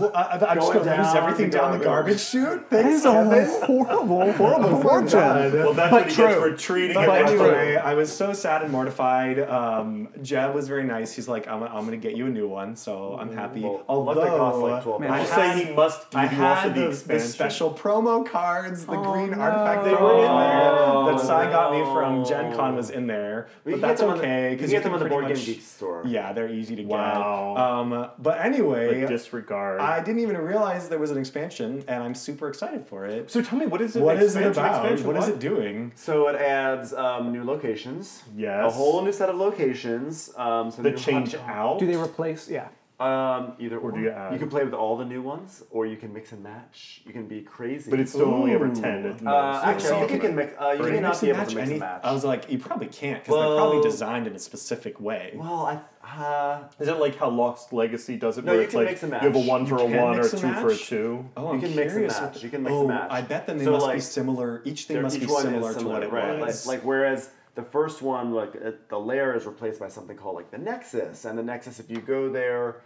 [0.00, 2.16] Well, I, I, I'm just Going gonna lose everything the down the garbage.
[2.16, 2.70] garbage chute.
[2.70, 3.66] That Thanks, is a Kevin.
[3.66, 5.18] horrible, horrible fortune.
[5.18, 6.26] Well, that's But what he true.
[6.26, 7.84] gets for treating But it like anyway, crap.
[7.84, 9.38] I was so sad and mortified.
[9.40, 11.12] Um, Jeb was very nice.
[11.14, 13.60] He's like, I'm, I'm going to get you a new one, so I'm happy.
[13.62, 16.20] Well, Although, luckily it costs like 12 Man, I Just had, say he must give
[16.20, 19.38] I you also the the, the special promo cards, the Oh, green no.
[19.40, 20.74] artifact They they were were in in there.
[20.74, 21.14] there.
[21.16, 22.24] That Sai got me Oh, from.
[22.24, 23.48] Gen Con was in there.
[23.64, 25.08] We But can that's get them on the- okay because You get them on the
[25.08, 26.02] Board Game store.
[26.06, 26.96] Yeah, they're easy to get.
[26.98, 29.80] Um, but anyway, disregard.
[29.92, 33.30] I didn't even realize there was an expansion, and I'm super excited for it.
[33.30, 34.02] so tell me, what is it?
[34.02, 34.82] What is it about?
[34.84, 35.92] expansion, What is it doing?
[35.94, 38.22] So it adds um, new locations.
[38.36, 38.64] Yes.
[38.66, 40.30] A whole new set of locations.
[40.36, 41.78] Um, so The change hunt- out.
[41.78, 42.48] Do they replace?
[42.48, 42.68] Yeah.
[42.98, 43.92] Um, either or.
[43.92, 44.32] do you add?
[44.32, 47.02] You can play with all the new ones, or you can mix and match.
[47.04, 47.90] You can be crazy.
[47.90, 49.30] But it's still only ever ten at most.
[49.34, 50.26] Uh, actually, I think you Okay.
[50.28, 50.54] can mix.
[50.58, 52.00] Uh, you may not be and able to match mix any- and match.
[52.04, 55.34] I was like, you probably can't because Well- they're probably designed in a specific way.
[55.36, 55.78] well, I.
[56.06, 58.44] Uh, Is it like how Lost Legacy does it?
[58.44, 59.22] No, where you it's can like mix and match.
[59.22, 60.66] you have a one for You a can one or a mix and two for
[60.66, 60.86] a match?
[60.86, 61.28] two.
[61.36, 62.20] Oh, You I'm can mix and curious.
[62.20, 62.42] match.
[62.44, 63.08] You can mix oh, and match.
[63.10, 64.62] I bet then they So, must be like, similar.
[64.64, 66.38] Each thing they're- must each be one similar to what it right?
[66.38, 66.66] was.
[66.66, 70.36] Like, like whereas the first one, like it, the Lair is replaced by something called
[70.36, 72.82] like the Nexus, and the Nexus, if you go there,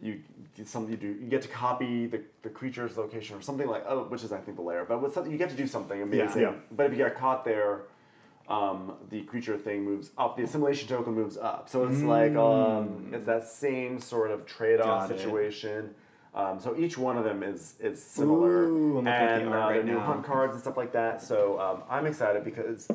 [0.00, 0.20] you
[0.56, 1.08] get something you do.
[1.08, 4.38] You get to copy the, the creature's location or something like oh, which is I
[4.38, 6.42] think the Lair, but with something you get to do something amazing.
[6.42, 6.54] Yeah.
[6.70, 7.82] But if you get caught there.
[8.48, 10.36] Um, the creature thing moves up.
[10.36, 11.68] The assimilation token moves up.
[11.68, 15.94] So it's like um, it's that same sort of trade-off situation.
[16.34, 19.48] Um, so each one of them is is similar, Ooh, I'm looking at the and
[19.54, 21.22] uh, right new hunt cards and stuff like that.
[21.22, 22.88] So um, I'm excited because,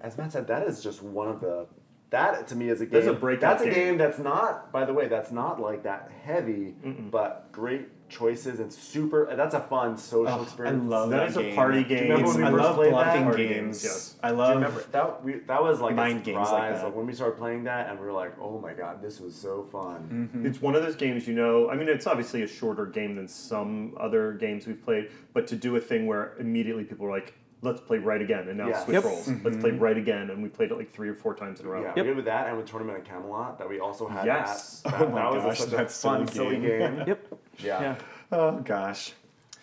[0.00, 1.66] as Matt said, that is just one of the
[2.10, 2.92] that to me is a game.
[2.94, 3.74] That's a breakout That's a game.
[3.74, 6.74] game that's not, by the way, that's not like that heavy,
[7.10, 9.32] but great choices and super.
[9.34, 10.84] That's a fun social Oh, I experience.
[10.90, 12.02] love That that is a party Do game.
[12.10, 12.90] remember when we I love that?
[12.90, 13.54] bluffing Party games.
[13.82, 14.14] games, yes.
[14.22, 14.48] I love.
[14.50, 15.24] you remember that?
[15.24, 16.84] We, that was like Mind a games like that.
[16.84, 19.34] Like when we started playing that, and we were like, "Oh my god, this was
[19.34, 20.46] so fun!" Mm-hmm.
[20.46, 21.70] It's one of those games, you know.
[21.70, 25.56] I mean, it's obviously a shorter game than some other games we've played, but to
[25.56, 28.78] do a thing where immediately people are like, "Let's play right again," and now Yeah.
[28.84, 29.04] switch Yep.
[29.04, 29.28] roles.
[29.28, 29.60] Let's Mm-hmm.
[29.60, 31.80] play right again, and we played it like three or four times in a row.
[31.80, 31.96] Yeah, Yep.
[31.96, 34.24] we did with that and with Tournament at Camelot that we also had.
[34.26, 34.80] Yes.
[34.82, 34.94] that.
[34.94, 36.94] Oh That, my that was gosh, a, such a that's fun, silly silly game.
[36.96, 37.04] game.
[37.08, 37.26] Yep.
[37.58, 37.80] Yeah.
[37.82, 37.94] Yeah.
[38.32, 39.12] Oh gosh.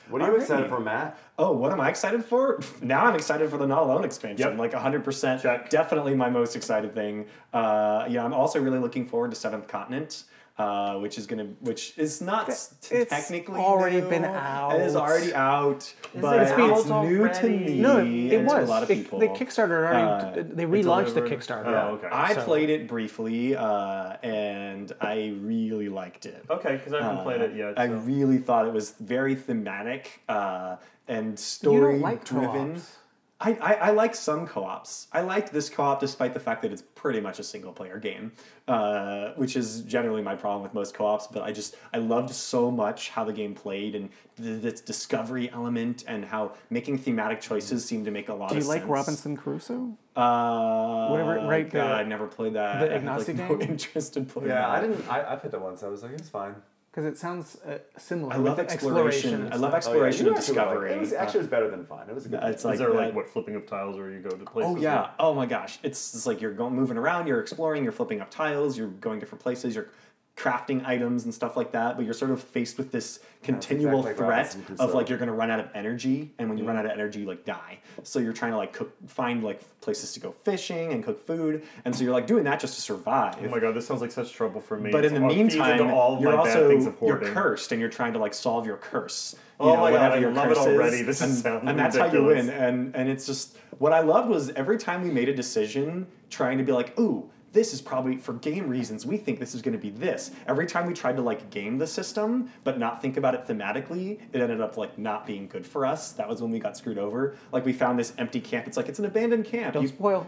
[0.09, 0.41] What are you Alrighty.
[0.41, 1.17] excited for, Matt?
[1.37, 2.61] Oh, what am I excited for?
[2.81, 4.47] Now I'm excited for the Not Alone expansion.
[4.51, 4.57] Yep.
[4.57, 5.41] Like 100%.
[5.41, 5.69] Check.
[5.69, 7.25] Definitely my most excited thing.
[7.53, 10.23] Uh, yeah, I'm also really looking forward to Seventh Continent.
[10.57, 14.09] Uh, which is gonna, which is not s- It's technically already new.
[14.09, 14.73] been out.
[14.73, 17.79] It is already out, but It's it's, new to me.
[17.79, 18.67] No, it, it and to was.
[18.67, 19.19] a lot of It- people.
[19.19, 20.39] the Kickstarter already.
[20.39, 21.21] Uh, they relaunched the?
[21.21, 21.67] Kickstarter.
[21.67, 22.07] Oh, okay.
[22.11, 26.43] I So- played it briefly, uh, and I really liked it.
[26.49, 27.77] Okay, because I haven't played it yet.
[27.77, 30.77] Uh, I really thought it was very thematic uh,
[31.07, 32.73] and You story don't like driven.
[32.73, 32.95] co-ops.
[33.39, 35.07] I, I, I like some co-ops.
[35.13, 38.31] I liked this co-op despite the fact that it's pretty much a single player game,
[38.67, 41.27] uh, which is generally my problem with most co-ops.
[41.27, 45.51] But I just I loved so much how the game played and th- this discovery
[45.51, 48.81] element and how making thematic choices seemed to make a lot Do of you sense.
[48.81, 49.95] like Robinson Crusoe?
[50.15, 52.79] Uh, Whatever- right, the- God, I never played that.
[52.79, 54.69] the I have, like, Ignacy no interest in playing Yeah, that.
[54.69, 55.07] I didn't.
[55.11, 55.83] I, I played that once.
[55.83, 56.55] I was like, it's fine.
[56.97, 58.33] Because it sounds uh, similar.
[58.33, 59.53] I love the exploration.
[59.53, 59.73] I love stuff.
[59.75, 60.93] exploration you and actually like- discovery.
[60.93, 62.09] it was actually it was better than fine.
[62.09, 62.39] It was a good.
[62.41, 64.73] It's like Is there like what flipping of tiles where you go to places?
[64.75, 65.11] Oh yeah.
[65.19, 65.77] Oh my gosh.
[65.83, 69.19] It's, it's like you're going moving around, you're exploring, you're flipping up tiles, you're going
[69.19, 69.89] different places, you're
[70.37, 74.25] crafting items and stuff like that, but you're sort of faced with this continual exactly
[74.25, 76.75] threat of like uh, you're going to run out of energy and when you run
[76.75, 76.79] mm.
[76.79, 77.79] out of energy you like die.
[78.03, 81.63] So you're trying to like cook find like places to go fishing and cook food
[81.85, 83.35] and so you're like doing that just to survive.
[83.43, 84.91] Oh my god, this sounds like such trouble for me.
[84.91, 86.69] But in the meantime, all you're also
[87.01, 89.35] you're cursed, and you're trying to like solve your curse.
[89.59, 91.01] You Oh know, my God, whatever I your love it already.
[91.01, 92.49] This and, and that's how you win.
[92.49, 96.57] And and it's just what I loved was every time we made a decision, trying
[96.59, 97.29] to be like, ooh.
[97.57, 99.03] This is probably for game reasons.
[99.03, 100.29] We think this is going to be this.
[100.47, 104.19] Every time we tried to like game the system, but not think about it thematically,
[104.31, 106.11] it ended up like not being good for us.
[106.11, 107.35] That was when we got screwed over.
[107.51, 108.67] Like we found this empty camp.
[108.67, 109.73] It's like it's an abandoned camp.
[109.73, 110.27] Don't You- spoil.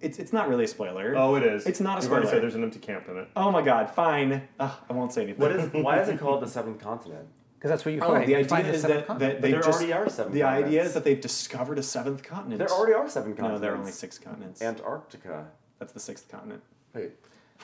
[0.00, 1.14] it's it's not really a spoiler.
[1.16, 1.66] Oh, it is.
[1.68, 2.36] It's not a We've already spoiler.
[2.38, 3.28] said there's an empty camp in it.
[3.36, 4.42] Oh my god, fine.
[4.58, 5.40] Ugh, I won't say anything.
[5.40, 5.72] What is?
[5.72, 7.28] Why is it called the Seventh Continent?
[7.56, 8.24] Because that's what you Oh, find.
[8.26, 10.82] the You idea the is seventh that, that they just already are seven the idea
[10.82, 12.58] is that they've discovered a seventh continent.
[12.58, 13.60] There already are seven continents.
[13.60, 14.60] no, there are only six continents.
[14.60, 15.46] Antarctica.
[15.84, 16.62] That's the sixth continent.
[16.94, 17.10] Wait.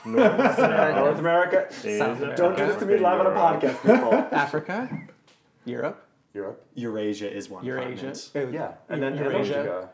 [0.05, 1.65] North, North America.
[1.73, 2.35] South America.
[2.37, 4.13] Don't do this to me live on a podcast, people.
[4.31, 4.87] Africa,
[5.65, 6.05] Europe,
[6.35, 6.63] Europe.
[6.75, 8.31] Eurasia is one Eurasia, continent.
[8.35, 9.89] uh, Yeah, and then Eurasia, Antarctica.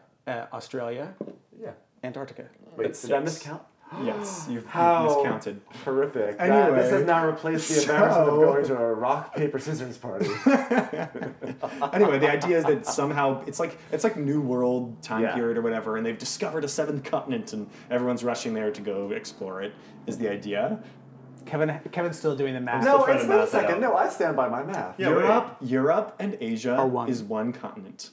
[0.51, 1.13] uh, Australia,
[1.57, 1.71] Yeah.
[2.03, 2.49] Antarctica.
[2.75, 3.45] Wait, That's did I six.
[3.47, 3.61] miscount?
[4.03, 5.61] Yes, you've, you've miscounted.
[5.83, 6.37] horrific.
[6.37, 9.97] That- Anyway, this has now replaced the embarrassment of going to a rock paper scissors
[9.97, 10.25] party.
[11.93, 15.35] anyway, the idea is that somehow it's like it's like New World time Yeah.
[15.35, 19.11] period or whatever, and they've discovered a seventh continent, and everyone's rushing there to go
[19.11, 19.73] explore it.
[20.05, 20.79] Is the idea?
[21.45, 22.83] Kevin, Kevin's still doing the math.
[22.83, 23.75] still No, trying it's to been a second.
[23.75, 23.79] out.
[23.81, 24.99] No, I stand by my math.
[24.99, 27.07] Yeah, Europe, Europe, and Asia Are one.
[27.07, 28.09] is one continent.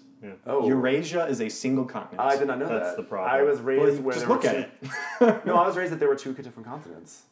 [0.46, 2.20] Oh, Eurasia is a single continent.
[2.20, 2.96] I did not know That's that.
[2.96, 3.30] the problem.
[3.34, 4.90] I was raised you where just there look were at two-
[5.26, 5.44] it.
[5.46, 7.22] No, I was raised that there were two different continents.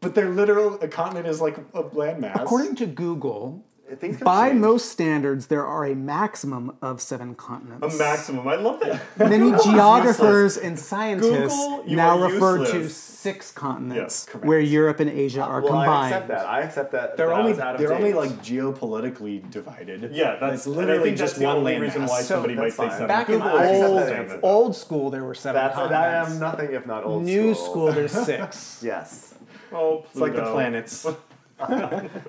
[0.00, 2.40] But their literal a continent is like a landmass.
[2.42, 3.64] According to Google,
[3.94, 4.60] Things by change.
[4.60, 8.48] most standards, there are a maximum of seven continents A maximum.
[8.48, 9.00] I love that.
[9.18, 14.44] Many geographers and scientists Google, now are refer to six continents, correct.
[14.44, 15.88] where Europe and Asia uh, are well, combined.
[15.88, 16.46] I accept that.
[16.46, 17.16] I accept that.
[17.16, 20.10] they're that only out of they're only like geopolitically divided.
[20.12, 21.80] Yeah, that's it's and I literally think just that's the one only landmass.
[21.82, 23.06] reason why So somebody might that's say seven.
[23.06, 26.32] Back in Google I accept old, that old school, there were seven That's I continents.
[26.34, 27.34] am nothing if not old school.
[27.34, 27.64] New school.
[27.66, 28.80] school, there's six.
[28.82, 29.34] Yes,
[29.72, 31.06] Oh, It's like the planets.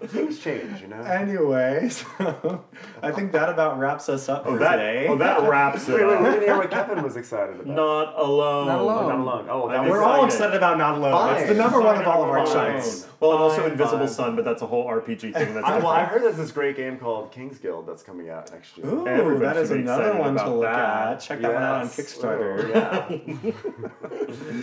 [0.07, 1.01] things change, you know.
[1.01, 2.63] anyway, so
[3.01, 5.07] I think that about wraps us up Oh, for that, today.
[5.09, 6.33] oh, that wraps it Wait, wait, we up.
[6.33, 7.67] didn't hear what Kevin was excited about.
[7.67, 8.67] Not alone.
[8.67, 9.09] Not alone.
[9.09, 9.47] not alone.
[9.49, 10.53] Oh, that We're all excited.
[10.53, 11.11] excited about Not Alone.
[11.11, 11.37] Fine.
[11.39, 12.81] It's the number one of all of our Fine.
[13.19, 14.07] Well, and also Invisible fine.
[14.07, 15.53] Sun, but that's a whole RPG thing.
[15.53, 18.51] That's I, well, I heard there's this great game called King's Guild that's coming out
[18.51, 18.87] next year.
[18.87, 21.13] Ooh, Everybody that is another one to look that.
[21.13, 21.19] at.
[21.19, 22.71] Check that one out on Kickstarter.
[22.75, 23.53] Oh,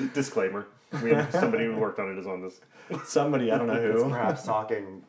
[0.01, 0.09] yeah.
[0.15, 0.67] Disclaimer:
[1.03, 2.61] We have somebody who worked on it is on this.
[3.09, 4.09] Somebody, I don't know It's who.
[4.11, 5.03] perhaps talking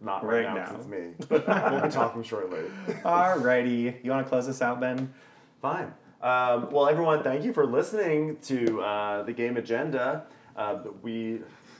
[0.00, 0.96] not right, Right now, 'cause now.
[0.96, 1.26] it's me.
[1.28, 2.60] But we'll be talking shortly.
[3.04, 4.02] Alrighty.
[4.04, 5.12] You want to close this out, Ben?
[5.60, 5.92] Fine.
[6.22, 10.24] Um, well, everyone, thank you for listening to uh, the Game Agenda.
[10.56, 11.12] Uh, we,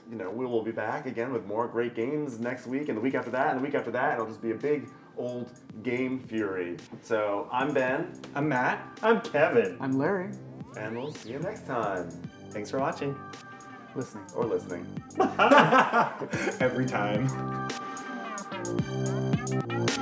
[0.09, 3.01] you know, we will be back again with more great games next week, and the
[3.01, 4.15] week after that, and the week after that.
[4.15, 5.51] It'll just be a big old
[5.83, 6.77] game fury.
[7.03, 8.81] So I'm Ben, I'm Matt.
[9.03, 9.77] I'm Kevin.
[9.79, 10.29] I'm Larry,
[10.77, 12.09] and we'll see you next time
[12.51, 13.17] Thanks for watching.
[13.95, 14.25] listening.
[14.35, 14.85] or listening.
[16.59, 17.27] Every time.